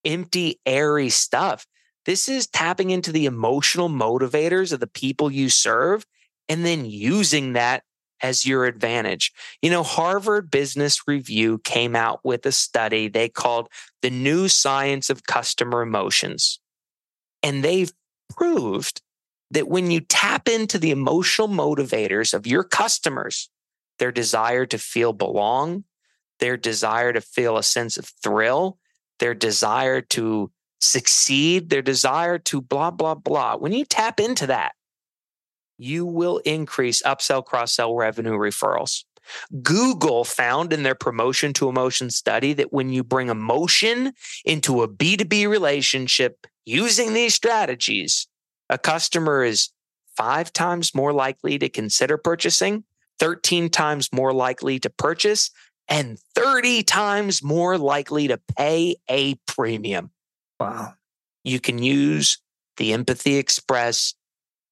empty, 0.04 0.60
airy 0.66 1.10
stuff. 1.10 1.66
This 2.04 2.28
is 2.28 2.46
tapping 2.46 2.90
into 2.90 3.12
the 3.12 3.26
emotional 3.26 3.88
motivators 3.88 4.72
of 4.72 4.80
the 4.80 4.86
people 4.86 5.30
you 5.30 5.48
serve 5.48 6.04
and 6.48 6.64
then 6.64 6.84
using 6.84 7.54
that 7.54 7.82
as 8.22 8.46
your 8.46 8.64
advantage. 8.64 9.32
You 9.60 9.70
know, 9.70 9.82
Harvard 9.82 10.50
Business 10.50 11.06
Review 11.06 11.58
came 11.64 11.94
out 11.94 12.20
with 12.24 12.46
a 12.46 12.52
study 12.52 13.08
they 13.08 13.28
called 13.28 13.68
The 14.02 14.10
New 14.10 14.48
Science 14.48 15.10
of 15.10 15.24
Customer 15.24 15.82
Emotions. 15.82 16.60
And 17.42 17.62
they've 17.62 17.92
proved 18.34 19.02
that 19.50 19.68
when 19.68 19.90
you 19.90 20.00
tap 20.00 20.48
into 20.48 20.78
the 20.78 20.90
emotional 20.90 21.48
motivators 21.48 22.32
of 22.32 22.46
your 22.46 22.64
customers, 22.64 23.50
their 23.98 24.12
desire 24.12 24.66
to 24.66 24.78
feel 24.78 25.12
belong, 25.12 25.85
their 26.40 26.56
desire 26.56 27.12
to 27.12 27.20
feel 27.20 27.56
a 27.56 27.62
sense 27.62 27.96
of 27.96 28.06
thrill, 28.22 28.78
their 29.18 29.35
desire 29.35 30.00
to 30.00 30.50
succeed, 30.80 31.70
their 31.70 31.82
desire 31.82 32.38
to 32.38 32.61
blah, 32.61 32.90
blah, 32.90 33.14
blah. 33.14 33.56
When 33.56 33.72
you 33.72 33.85
tap 33.85 34.20
into 34.20 34.46
that, 34.48 34.72
you 35.78 36.06
will 36.06 36.38
increase 36.38 37.02
upsell, 37.02 37.44
cross 37.44 37.74
sell 37.74 37.94
revenue 37.94 38.32
referrals. 38.32 39.04
Google 39.62 40.24
found 40.24 40.72
in 40.72 40.82
their 40.82 40.94
promotion 40.94 41.52
to 41.54 41.68
emotion 41.68 42.11
study 42.11 42.52
that 42.54 42.72
when 42.72 42.90
you 42.90 43.02
bring 43.02 43.28
emotion 43.28 44.12
into 44.44 44.82
a 44.82 44.88
B2B 44.88 45.48
relationship 45.48 46.46
using 46.64 47.12
these 47.12 47.35
strategies, 47.35 48.28
a 48.68 48.78
customer 48.78 49.42
is 49.42 49.70
five 50.16 50.52
times 50.52 50.94
more 50.94 51.12
likely 51.12 51.59
to 51.59 51.68
consider 51.68 52.16
purchasing, 52.16 52.85
13 53.18 53.70
times 53.70 54.12
more 54.12 54.33
likely 54.33 54.79
to 54.81 54.90
purchase, 54.90 55.50
and 55.88 56.18
30 56.35 56.83
times 56.83 57.42
more 57.42 57.79
likely 57.79 58.29
to 58.29 58.40
pay 58.57 58.96
a 59.09 59.37
premium. 59.46 60.11
Wow. 60.59 60.94
You 61.44 61.61
can 61.61 61.79
use 61.79 62.38
the 62.76 62.92
Empathy 62.92 63.37
Express, 63.37 64.14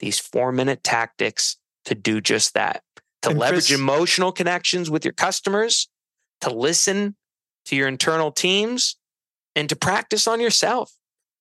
these 0.00 0.18
four 0.18 0.52
minute 0.52 0.82
tactics 0.82 1.56
to 1.84 1.94
do 1.94 2.20
just 2.20 2.54
that, 2.54 2.82
to 3.22 3.30
And 3.30 3.38
leverage 3.38 3.68
Chris- 3.68 3.78
emotional 3.78 4.32
connections 4.32 4.90
with 4.90 5.04
your 5.04 5.14
customers, 5.14 5.88
to 6.40 6.50
listen 6.50 7.16
to 7.66 7.76
your 7.76 7.88
internal 7.88 8.32
teams, 8.32 8.96
and 9.54 9.68
to 9.68 9.76
practice 9.76 10.26
on 10.26 10.40
yourself. 10.40 10.92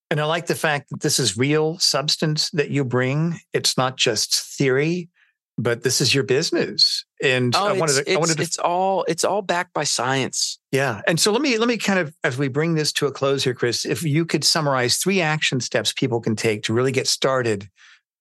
And 0.10 0.22
I 0.22 0.26
like 0.26 0.46
the 0.46 0.56
fact 0.56 0.90
that 0.92 1.02
this 1.02 1.18
is 1.18 1.38
real 1.38 1.80
substance 1.80 2.52
that 2.52 2.70
you 2.70 2.86
bring. 2.86 3.40
It's 3.52 3.78
not 3.78 3.98
just 3.98 4.36
theory, 4.36 5.10
but 5.58 5.84
this 5.84 6.02
is 6.02 6.14
your 6.14 6.24
business. 6.24 7.06
And 7.22 7.56
Oh, 7.56 7.68
I 7.68 7.74
wanted 7.74 8.06
to, 8.06 8.14
I 8.14 8.18
wanted 8.18 8.38
to 8.38 8.44
it's 8.44 8.58
all 8.58 9.06
it's 9.08 9.24
all 9.24 9.42
backed 9.42 9.74
by 9.74 9.84
science. 9.84 10.60
Yeah. 10.72 11.02
And 11.08 11.20
so 11.20 11.32
let 11.32 11.42
me 11.42 11.58
let 11.58 11.68
me 11.68 11.78
kind 11.78 12.00
of 12.00 12.16
as 12.24 12.38
we 12.38 12.48
bring 12.48 12.76
this 12.76 12.92
to 12.94 13.08
a 13.08 13.12
close 13.12 13.44
here, 13.44 13.54
Chris, 13.54 13.86
if 13.86 14.04
you 14.04 14.26
could 14.26 14.44
summarize 14.44 14.98
three 14.98 15.22
action 15.22 15.60
steps 15.60 15.94
people 15.94 16.20
can 16.22 16.36
take 16.36 16.64
to 16.64 16.74
really 16.74 16.92
get 16.92 17.08
started 17.08 17.70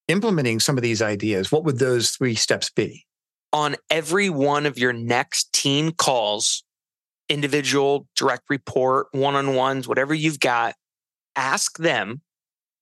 implementing 0.09 0.61
some 0.61 0.77
of 0.77 0.83
these 0.83 1.01
ideas, 1.01 1.51
what 1.51 1.65
would 1.65 1.79
those 1.79 2.11
three 2.11 2.35
steps 2.35 2.71
be? 2.71 3.07
on 3.53 3.77
every 3.91 4.31
one 4.31 4.67
of 4.67 4.79
your 4.79 4.93
next 4.93 5.53
team 5.53 5.93
calls, 5.93 6.65
individual, 7.29 8.07
direct 8.17 8.45
report, 8.49 9.07
one 9.13 9.35
on 9.35 9.55
ones, 9.55 9.87
whatever 9.87 10.15
you've 10.15 10.41
got, 10.41 10.75
ask 11.37 11.79
them 11.79 12.23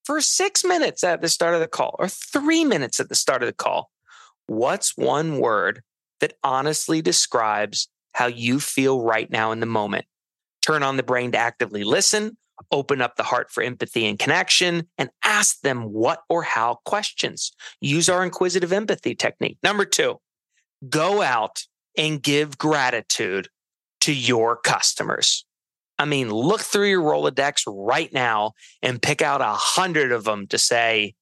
for 0.05 0.21
six 0.21 0.65
minutes 0.65 1.05
at 1.05 1.21
the 1.21 1.29
start 1.29 1.55
of 1.55 1.61
the 1.61 1.69
call 1.69 1.97
or 1.99 2.09
three 2.09 2.65
minutes 2.65 3.01
at 3.01 3.09
the 3.09 3.15
start 3.15 3.43
of 3.43 3.47
the 3.47 3.53
call. 3.53 3.91
What's 4.51 4.97
one 4.97 5.39
word 5.39 5.81
that 6.19 6.33
honestly 6.43 7.01
describes 7.01 7.87
how 8.15 8.27
you 8.27 8.59
feel 8.59 9.01
right 9.01 9.31
now 9.31 9.53
in 9.53 9.61
the 9.61 9.67
moment? 9.67 10.07
Turn 10.61 10.83
on 10.83 10.97
the 10.97 11.05
brain 11.05 11.31
to 11.31 11.39
actively 11.39 11.85
listen, 11.85 12.37
open 12.73 13.01
up 13.01 13.15
the 13.15 13.23
heart 13.23 13.53
for 13.53 13.63
empathy 13.63 14.05
and 14.07 14.19
connection, 14.19 14.89
and 14.99 15.09
ask 15.23 15.61
them 15.61 15.93
what 15.93 16.23
or 16.29 16.43
how 16.43 16.81
questions. 16.85 17.53
Use 17.81 18.09
our 18.09 18.25
inquisitive 18.25 18.73
empathy 18.73 19.15
technique. 19.15 19.57
Number 19.63 19.85
two, 19.85 20.19
go 20.89 21.23
out 21.23 21.63
and 21.97 22.21
give 22.21 22.59
gratitude 22.59 23.47
to 24.01 24.13
your 24.13 24.57
customers. 24.57 25.45
I 25.97 26.07
mean, 26.07 26.29
look 26.29 26.63
through 26.63 26.89
your 26.89 27.03
Rolodex 27.03 27.63
right 27.69 28.13
now 28.13 28.55
and 28.83 29.01
pick 29.01 29.23
out 29.23 29.43
a 29.43 29.55
hundred 29.55 30.11
of 30.11 30.25
them 30.25 30.49
to 30.49 30.59
say, 30.59 31.15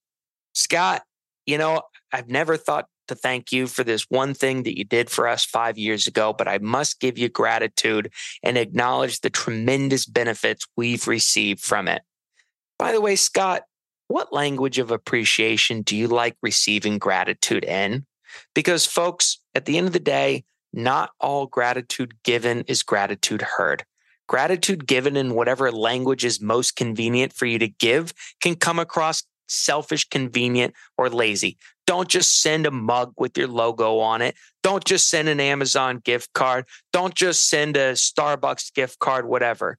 Scott, 0.55 1.03
you 1.45 1.59
know, 1.59 1.83
I've 2.11 2.31
never 2.31 2.57
thought 2.57 2.87
to 3.09 3.15
thank 3.15 3.53
you 3.53 3.67
for 3.67 3.85
this 3.85 4.07
one 4.09 4.35
thing 4.35 4.63
that 4.63 4.79
you 4.79 4.85
did 4.85 5.11
for 5.11 5.27
us 5.29 5.45
five 5.45 5.77
years 5.77 6.07
ago, 6.07 6.33
but 6.33 6.49
I 6.49 6.59
must 6.59 7.01
give 7.01 7.19
you 7.19 7.29
gratitude 7.29 8.13
and 8.43 8.57
acknowledge 8.57 9.21
the 9.21 9.31
tremendous 9.31 10.07
benefits 10.07 10.67
we've 10.77 11.07
received 11.07 11.61
from 11.61 11.89
it. 11.89 12.03
By 12.79 12.93
the 12.93 13.01
way, 13.01 13.17
Scott, 13.17 13.63
what 14.07 14.33
language 14.33 14.79
of 14.79 14.91
appreciation 14.91 15.83
do 15.83 15.97
you 15.97 16.09
like 16.09 16.37
receiving 16.43 16.99
gratitude 16.99 17.65
in? 17.65 18.07
Because, 18.55 18.87
folks, 18.87 19.41
at 19.55 19.65
the 19.65 19.77
end 19.77 19.87
of 19.87 19.93
the 19.93 19.99
day, 19.99 20.45
not 20.73 21.11
all 21.21 21.47
gratitude 21.47 22.15
given 22.25 22.63
is 22.69 22.83
gratitude 22.83 23.43
heard. 23.43 23.85
Gratitude 24.29 24.87
given 24.87 25.17
in 25.17 25.35
whatever 25.35 25.73
language 25.73 26.25
is 26.25 26.41
most 26.41 26.77
convenient 26.77 27.33
for 27.33 27.47
you 27.47 27.59
to 27.59 27.69
give 27.69 28.13
can 28.41 28.55
come 28.55 28.79
across 28.79 29.25
selfish, 29.49 30.09
convenient, 30.09 30.75
or 30.97 31.09
lazy. 31.09 31.57
Don't 31.89 32.07
just 32.11 32.43
send 32.43 32.67
a 32.67 32.71
mug 32.71 33.15
with 33.17 33.39
your 33.39 33.49
logo 33.49 33.99
on 34.01 34.21
it. 34.21 34.35
Don't 34.63 34.85
just 34.85 35.09
send 35.09 35.27
an 35.27 35.41
Amazon 35.41 36.03
gift 36.05 36.35
card. 36.35 36.67
Don't 36.93 37.15
just 37.15 37.49
send 37.49 37.79
a 37.79 37.93
Starbucks 37.95 38.75
gift 38.75 38.99
card, 38.99 39.27
whatever. 39.27 39.79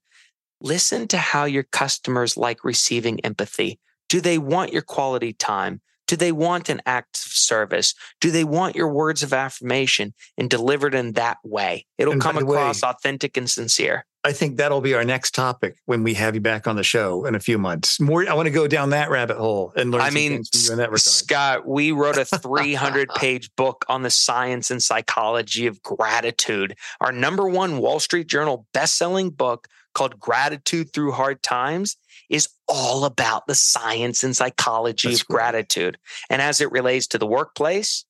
Listen 0.59 1.07
to 1.09 1.19
how 1.19 1.45
your 1.45 1.61
customers 1.61 2.35
like 2.35 2.63
receiving 2.63 3.19
empathy. 3.19 3.79
Do 4.09 4.21
they 4.21 4.39
want 4.39 4.73
your 4.73 4.81
quality 4.81 5.33
time? 5.33 5.81
Do 6.07 6.15
they 6.15 6.31
want 6.31 6.67
an 6.69 6.81
act 6.87 7.17
of 7.17 7.31
service? 7.31 7.93
Do 8.19 8.31
they 8.31 8.43
want 8.43 8.75
your 8.75 8.91
words 8.91 9.21
of 9.21 9.31
affirmation 9.31 10.15
and 10.35 10.49
delivered 10.49 10.95
in 10.95 11.11
that 11.11 11.37
way? 11.43 11.85
It'll 11.99 12.13
And 12.13 12.21
come 12.23 12.37
the 12.37 12.43
way- 12.45 12.57
across 12.57 12.81
authentic 12.81 13.37
and 13.37 13.47
sincere. 13.47 14.07
I 14.23 14.33
think 14.33 14.57
that'll 14.57 14.81
be 14.81 14.95
our 14.95 15.05
next 15.05 15.33
topic 15.33 15.77
when 15.85 16.03
we 16.03 16.13
have 16.15 16.35
you 16.35 16.41
back 16.41 16.67
on 16.67 16.75
the 16.75 16.83
show 16.83 17.25
in 17.25 17.35
a 17.35 17.39
few 17.39 17.57
months. 17.57 18.01
More, 18.01 18.29
I 18.29 18.33
want 18.33 18.47
to 18.47 18.51
go 18.51 18.67
down 18.67 18.89
that 18.89 19.09
rabbit 19.09 19.37
hole 19.37 19.71
and 19.77 19.91
learn. 19.91 20.01
I 20.01 20.09
mean, 20.09 20.31
things 20.31 20.49
from 20.49 20.59
you 20.65 20.71
in 20.73 20.77
that 20.79 20.89
regard. 20.89 21.01
Scott, 21.01 21.67
we 21.67 21.93
wrote 21.93 22.17
a 22.17 22.25
300 22.25 23.09
page 23.15 23.49
book 23.55 23.85
on 23.87 24.01
the 24.03 24.09
science 24.09 24.71
and 24.71 24.83
psychology 24.83 25.67
of 25.67 25.81
gratitude. 25.81 26.75
Our 26.99 27.13
number 27.13 27.47
one 27.47 27.77
Wall 27.77 27.99
Street 27.99 28.27
Journal 28.27 28.67
best-selling 28.73 29.29
book 29.29 29.69
called 29.93 30.19
Gratitude 30.19 30.91
Through 30.91 31.13
Hard 31.13 31.41
Times 31.41 31.95
is 32.29 32.49
all 32.67 33.05
about 33.05 33.47
the 33.47 33.55
science 33.55 34.23
and 34.23 34.35
psychology 34.35 35.07
That's 35.07 35.21
of 35.21 35.27
great. 35.27 35.35
gratitude. 35.37 35.97
And 36.29 36.41
as 36.41 36.59
it 36.59 36.71
relates 36.71 37.07
to 37.07 37.17
the 37.17 37.25
workplace, 37.25 38.03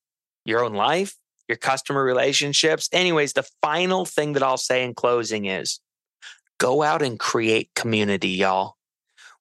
your 0.44 0.64
own 0.64 0.74
life, 0.74 1.16
your 1.48 1.58
customer 1.58 2.04
relationships. 2.04 2.90
Anyways, 2.92 3.34
the 3.34 3.48
final 3.62 4.06
thing 4.06 4.34
that 4.34 4.44
I'll 4.44 4.58
say 4.58 4.84
in 4.84 4.94
closing 4.94 5.46
is 5.46 5.80
go 6.60 6.84
out 6.84 7.02
and 7.02 7.20
create 7.20 7.72
community, 7.76 8.30
y'all. 8.30 8.76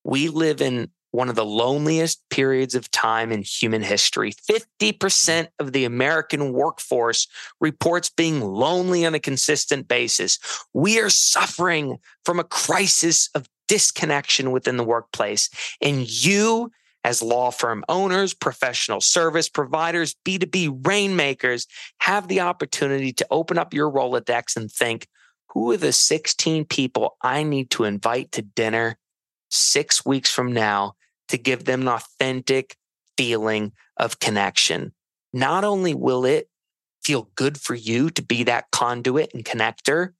We 0.04 0.28
live 0.28 0.62
in 0.62 0.90
one 1.10 1.28
of 1.28 1.34
the 1.34 1.44
loneliest 1.44 2.22
periods 2.30 2.74
of 2.74 2.90
time 2.90 3.32
in 3.32 3.42
human 3.42 3.82
history. 3.82 4.32
50% 4.32 5.48
of 5.58 5.72
the 5.72 5.84
American 5.84 6.52
workforce 6.52 7.26
reports 7.60 8.08
being 8.10 8.40
lonely 8.40 9.04
on 9.04 9.14
a 9.14 9.20
consistent 9.20 9.88
basis. 9.88 10.38
We 10.72 11.00
are 11.00 11.10
suffering 11.10 11.98
from 12.24 12.38
a 12.38 12.44
crisis 12.44 13.30
of 13.34 13.48
disconnection 13.68 14.50
within 14.50 14.76
the 14.76 14.84
workplace. 14.84 15.50
And 15.80 16.08
you, 16.08 16.70
as 17.04 17.22
law 17.22 17.50
firm 17.50 17.84
owners, 17.88 18.34
professional 18.34 19.00
service 19.00 19.48
providers, 19.48 20.14
B2B 20.26 20.86
rainmakers, 20.86 21.66
have 22.00 22.28
the 22.28 22.40
opportunity 22.40 23.12
to 23.14 23.26
open 23.30 23.58
up 23.58 23.72
your 23.72 23.90
Rolodex 23.90 24.56
and 24.56 24.70
think, 24.70 25.08
who 25.50 25.72
are 25.72 25.76
the 25.76 25.92
16 25.92 26.64
people 26.66 27.16
I 27.22 27.42
need 27.42 27.70
to 27.70 27.84
invite 27.84 28.32
to 28.32 28.42
dinner 28.42 28.98
six 29.50 30.04
weeks 30.04 30.30
from 30.30 30.52
now 30.52 30.94
to 31.28 31.38
give 31.38 31.64
them 31.64 31.82
an 31.82 31.88
authentic 31.88 32.76
feeling 33.16 33.72
of 33.96 34.18
connection? 34.18 34.92
Not 35.32 35.64
only 35.64 35.94
will 35.94 36.24
it 36.24 36.48
feel 37.02 37.30
good 37.34 37.58
for 37.58 37.74
you 37.74 38.10
to 38.10 38.22
be 38.22 38.44
that 38.44 38.70
conduit 38.70 39.32
and 39.34 39.44
connector, 39.44 40.10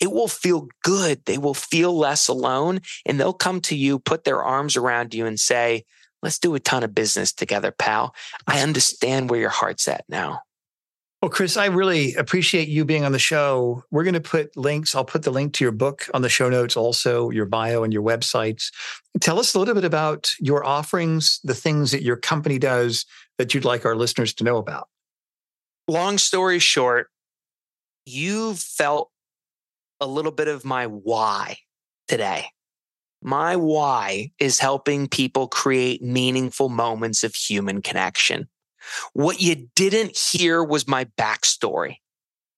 it 0.00 0.12
will 0.12 0.28
feel 0.28 0.68
good. 0.82 1.24
They 1.24 1.38
will 1.38 1.54
feel 1.54 1.96
less 1.96 2.28
alone 2.28 2.80
and 3.06 3.18
they'll 3.18 3.32
come 3.32 3.60
to 3.62 3.76
you, 3.76 3.98
put 3.98 4.24
their 4.24 4.42
arms 4.42 4.76
around 4.76 5.14
you 5.14 5.26
and 5.26 5.38
say, 5.38 5.84
let's 6.22 6.38
do 6.38 6.54
a 6.54 6.60
ton 6.60 6.82
of 6.82 6.94
business 6.94 7.32
together, 7.32 7.70
pal. 7.70 8.14
I 8.46 8.60
understand 8.60 9.30
where 9.30 9.40
your 9.40 9.50
heart's 9.50 9.88
at 9.88 10.04
now. 10.08 10.42
Well, 11.22 11.30
Chris, 11.30 11.58
I 11.58 11.66
really 11.66 12.14
appreciate 12.14 12.68
you 12.68 12.86
being 12.86 13.04
on 13.04 13.12
the 13.12 13.18
show. 13.18 13.84
We're 13.90 14.04
going 14.04 14.14
to 14.14 14.22
put 14.22 14.56
links. 14.56 14.94
I'll 14.94 15.04
put 15.04 15.22
the 15.22 15.30
link 15.30 15.52
to 15.54 15.64
your 15.64 15.72
book 15.72 16.08
on 16.14 16.22
the 16.22 16.30
show 16.30 16.48
notes, 16.48 16.78
also 16.78 17.28
your 17.28 17.44
bio 17.44 17.84
and 17.84 17.92
your 17.92 18.02
websites. 18.02 18.72
Tell 19.20 19.38
us 19.38 19.54
a 19.54 19.58
little 19.58 19.74
bit 19.74 19.84
about 19.84 20.30
your 20.38 20.64
offerings, 20.64 21.38
the 21.44 21.54
things 21.54 21.90
that 21.90 22.02
your 22.02 22.16
company 22.16 22.58
does 22.58 23.04
that 23.36 23.52
you'd 23.52 23.66
like 23.66 23.84
our 23.84 23.96
listeners 23.96 24.32
to 24.34 24.44
know 24.44 24.56
about. 24.56 24.88
long 25.88 26.16
story 26.16 26.58
short, 26.58 27.08
you 28.06 28.54
felt 28.54 29.10
a 30.00 30.06
little 30.06 30.32
bit 30.32 30.48
of 30.48 30.64
my 30.64 30.86
why 30.86 31.58
today. 32.08 32.46
My 33.22 33.56
why 33.56 34.30
is 34.38 34.58
helping 34.58 35.06
people 35.06 35.48
create 35.48 36.00
meaningful 36.02 36.70
moments 36.70 37.24
of 37.24 37.34
human 37.34 37.82
connection. 37.82 38.48
What 39.12 39.40
you 39.40 39.68
didn't 39.74 40.16
hear 40.16 40.62
was 40.62 40.88
my 40.88 41.06
backstory. 41.18 41.96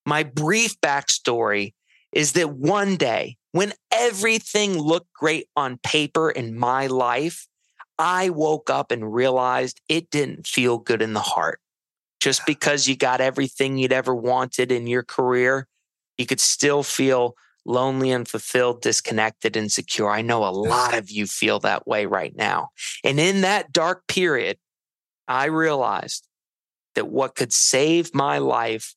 My 0.07 0.23
brief 0.23 0.81
backstory 0.81 1.75
is 2.13 2.33
that 2.33 2.51
one 2.51 2.97
day 2.97 3.37
when 3.53 3.73
everything 3.93 4.79
looked 4.79 5.13
great 5.13 5.49
on 5.57 5.79
paper 5.79 6.31
in 6.31 6.59
my 6.59 6.87
life, 6.87 7.47
I 7.99 8.31
woke 8.31 8.71
up 8.71 8.91
and 8.91 9.15
realized 9.15 9.81
it 9.89 10.11
didn't 10.11 10.47
feel 10.47 10.79
good 10.79 11.03
in 11.03 11.13
the 11.13 11.21
heart 11.21 11.61
just 12.23 12.47
because 12.47 12.87
you 12.87 12.97
got 12.97 13.21
everything 13.21 13.77
you'd 13.77 13.93
ever 13.93 14.15
wanted 14.15 14.71
in 14.71 14.87
your 14.87 15.03
career, 15.03 15.67
you 16.17 16.25
could 16.25 16.39
still 16.39 16.85
feel 16.85 17.35
lonely, 17.67 18.13
unfulfilled, 18.13 18.81
disconnected, 18.81 19.57
insecure. 19.57 20.09
I 20.09 20.23
know 20.23 20.45
a 20.45 20.51
lot 20.51 20.97
of 20.97 21.11
you 21.11 21.27
feel 21.27 21.59
that 21.61 21.85
way 21.85 22.07
right 22.07 22.35
now. 22.37 22.69
And 23.03 23.19
in 23.19 23.41
that 23.41 23.73
dark 23.73 24.07
period, 24.07 24.59
I 25.29 25.47
realized 25.47 26.27
that 26.95 27.09
what 27.09 27.35
could 27.35 27.53
save 27.53 28.15
my 28.15 28.39
life 28.39 28.95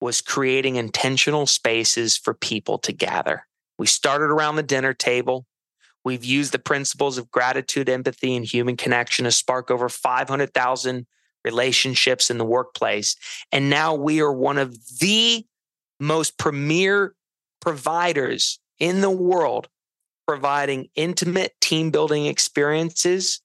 was 0.00 0.20
creating 0.20 0.76
intentional 0.76 1.46
spaces 1.46 2.16
for 2.16 2.34
people 2.34 2.78
to 2.78 2.92
gather. 2.92 3.46
We 3.78 3.86
started 3.86 4.26
around 4.26 4.56
the 4.56 4.62
dinner 4.62 4.92
table. 4.92 5.46
We've 6.04 6.24
used 6.24 6.52
the 6.52 6.58
principles 6.58 7.16
of 7.16 7.30
gratitude, 7.30 7.88
empathy, 7.88 8.36
and 8.36 8.44
human 8.44 8.76
connection 8.76 9.24
to 9.24 9.32
spark 9.32 9.70
over 9.70 9.88
500,000 9.88 11.06
relationships 11.44 12.30
in 12.30 12.38
the 12.38 12.44
workplace. 12.44 13.16
And 13.50 13.70
now 13.70 13.94
we 13.94 14.20
are 14.20 14.32
one 14.32 14.58
of 14.58 14.76
the 15.00 15.46
most 16.00 16.38
premier 16.38 17.14
providers 17.60 18.58
in 18.78 19.00
the 19.00 19.10
world 19.10 19.68
providing 20.26 20.88
intimate 20.94 21.52
team 21.60 21.90
building 21.90 22.26
experiences 22.26 23.40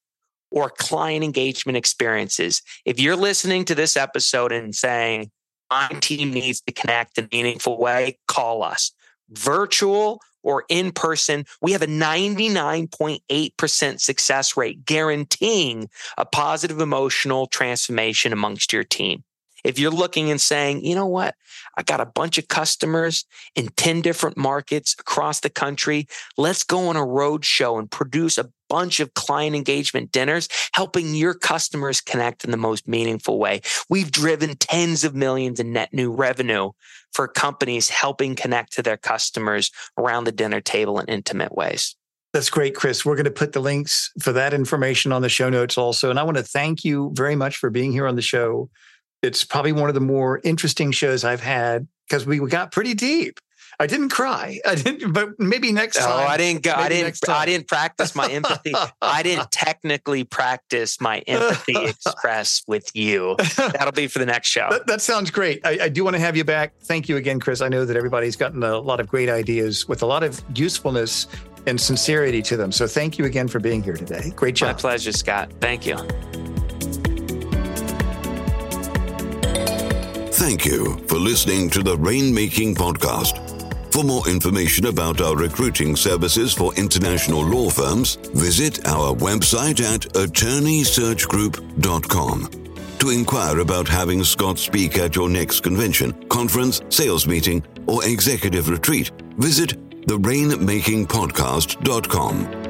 or 0.51 0.69
client 0.69 1.23
engagement 1.23 1.77
experiences. 1.77 2.61
If 2.85 2.99
you're 2.99 3.15
listening 3.15 3.65
to 3.65 3.75
this 3.75 3.95
episode 3.95 4.51
and 4.51 4.75
saying, 4.75 5.31
my 5.69 5.87
team 5.99 6.31
needs 6.31 6.61
to 6.61 6.73
connect 6.73 7.17
in 7.17 7.25
a 7.25 7.29
meaningful 7.31 7.79
way, 7.79 8.17
call 8.27 8.63
us. 8.63 8.91
Virtual 9.29 10.19
or 10.41 10.63
in 10.69 10.91
person, 10.91 11.45
we 11.61 11.73
have 11.73 11.81
a 11.81 11.87
99.8% 11.87 13.99
success 13.99 14.57
rate, 14.57 14.85
guaranteeing 14.85 15.89
a 16.17 16.25
positive 16.25 16.79
emotional 16.79 17.47
transformation 17.47 18.33
amongst 18.33 18.73
your 18.73 18.83
team. 18.83 19.23
If 19.63 19.79
you're 19.79 19.91
looking 19.91 20.31
and 20.31 20.39
saying, 20.39 20.83
you 20.85 20.95
know 20.95 21.05
what, 21.05 21.35
I 21.77 21.83
got 21.83 22.01
a 22.01 22.05
bunch 22.05 22.37
of 22.37 22.47
customers 22.47 23.25
in 23.55 23.67
10 23.75 24.01
different 24.01 24.37
markets 24.37 24.95
across 24.99 25.39
the 25.39 25.49
country. 25.49 26.07
Let's 26.37 26.63
go 26.63 26.89
on 26.89 26.95
a 26.95 27.05
road 27.05 27.45
show 27.45 27.77
and 27.77 27.89
produce 27.89 28.37
a 28.37 28.49
bunch 28.69 28.99
of 28.99 29.13
client 29.15 29.55
engagement 29.55 30.11
dinners, 30.11 30.47
helping 30.73 31.15
your 31.15 31.33
customers 31.33 32.01
connect 32.01 32.43
in 32.43 32.51
the 32.51 32.57
most 32.57 32.87
meaningful 32.87 33.39
way. 33.39 33.61
We've 33.89 34.11
driven 34.11 34.55
tens 34.55 35.03
of 35.03 35.15
millions 35.15 35.59
in 35.59 35.73
net 35.73 35.93
new 35.93 36.11
revenue 36.11 36.71
for 37.11 37.27
companies 37.27 37.89
helping 37.89 38.35
connect 38.35 38.73
to 38.73 38.83
their 38.83 38.97
customers 38.97 39.71
around 39.97 40.25
the 40.25 40.31
dinner 40.31 40.61
table 40.61 40.99
in 40.99 41.07
intimate 41.07 41.55
ways. 41.55 41.95
That's 42.31 42.51
great, 42.51 42.75
Chris. 42.75 43.03
We're 43.03 43.15
going 43.15 43.25
to 43.25 43.31
put 43.31 43.53
the 43.53 43.59
links 43.59 44.11
for 44.21 44.31
that 44.33 44.53
information 44.53 45.11
on 45.11 45.23
the 45.23 45.29
show 45.29 45.49
notes 45.49 45.79
also. 45.79 46.11
And 46.11 46.19
I 46.19 46.23
want 46.23 46.37
to 46.37 46.43
thank 46.43 46.85
you 46.85 47.11
very 47.15 47.35
much 47.35 47.57
for 47.57 47.71
being 47.71 47.91
here 47.91 48.05
on 48.05 48.15
the 48.15 48.21
show. 48.21 48.69
It's 49.21 49.43
probably 49.43 49.71
one 49.71 49.89
of 49.89 49.95
the 49.95 50.01
more 50.01 50.39
interesting 50.43 50.91
shows 50.91 51.23
I've 51.23 51.41
had 51.41 51.87
because 52.07 52.25
we 52.25 52.39
got 52.39 52.71
pretty 52.71 52.93
deep. 52.93 53.39
I 53.81 53.87
didn't 53.87 54.09
cry. 54.09 54.59
I 54.65 54.75
didn't, 54.75 55.13
but 55.13 55.39
maybe 55.39 55.71
next 55.71 55.97
time. 55.97 56.09
Oh, 56.09 56.27
I 56.27 56.35
didn't 56.35 56.63
go. 56.63 56.73
I 56.73 56.89
didn't. 56.89 57.17
I 57.29 57.45
didn't 57.45 57.67
practice 57.67 58.13
my 58.13 58.27
empathy. 58.29 58.73
I 59.01 59.23
didn't 59.23 59.51
technically 59.51 60.25
practice 60.25 60.99
my 60.99 61.19
empathy 61.19 61.77
express 61.85 62.61
with 62.67 62.93
you. 62.93 63.37
That'll 63.55 63.93
be 63.93 64.07
for 64.07 64.19
the 64.19 64.25
next 64.25 64.49
show. 64.49 64.67
That, 64.69 64.87
that 64.87 65.01
sounds 65.01 65.31
great. 65.31 65.65
I, 65.65 65.79
I, 65.83 65.89
do 65.89 66.03
want 66.03 66.15
to 66.15 66.19
have 66.19 66.35
you 66.35 66.43
back. 66.43 66.73
Thank 66.81 67.07
you 67.07 67.15
again, 67.15 67.39
Chris. 67.39 67.61
I 67.61 67.69
know 67.69 67.85
that 67.85 67.95
everybody's 67.95 68.35
gotten 68.35 68.63
a 68.63 68.79
lot 68.79 68.99
of 68.99 69.07
great 69.07 69.29
ideas 69.29 69.87
with 69.87 70.01
a 70.01 70.05
lot 70.05 70.23
of 70.23 70.41
usefulness 70.55 71.27
and 71.65 71.79
sincerity 71.79 72.41
to 72.41 72.57
them. 72.57 72.73
So 72.73 72.85
thank 72.85 73.17
you 73.17 73.25
again 73.25 73.47
for 73.47 73.59
being 73.59 73.81
here 73.81 73.95
today. 73.95 74.31
Great 74.35 74.55
job. 74.55 74.67
My 74.67 74.73
pleasure, 74.73 75.13
Scott. 75.13 75.51
Thank 75.61 75.85
you. 75.85 75.95
Thank 80.49 80.65
you 80.65 80.97
for 81.07 81.17
listening 81.17 81.69
to 81.69 81.83
the 81.83 81.95
Rainmaking 81.95 82.73
Podcast. 82.73 83.37
For 83.93 84.03
more 84.03 84.27
information 84.27 84.87
about 84.87 85.21
our 85.21 85.35
recruiting 85.35 85.95
services 85.95 86.55
for 86.55 86.73
international 86.73 87.45
law 87.45 87.69
firms, 87.69 88.15
visit 88.33 88.87
our 88.87 89.13
website 89.13 89.79
at 89.79 90.01
attorneysearchgroup.com. 90.13 92.49
To 92.97 93.09
inquire 93.11 93.59
about 93.59 93.87
having 93.87 94.23
Scott 94.23 94.57
speak 94.57 94.97
at 94.97 95.15
your 95.15 95.29
next 95.29 95.59
convention, 95.59 96.13
conference, 96.29 96.81
sales 96.89 97.27
meeting, 97.27 97.63
or 97.85 98.03
executive 98.03 98.69
retreat, 98.69 99.11
visit 99.37 99.77
therainmakingpodcast.com. 100.07 102.68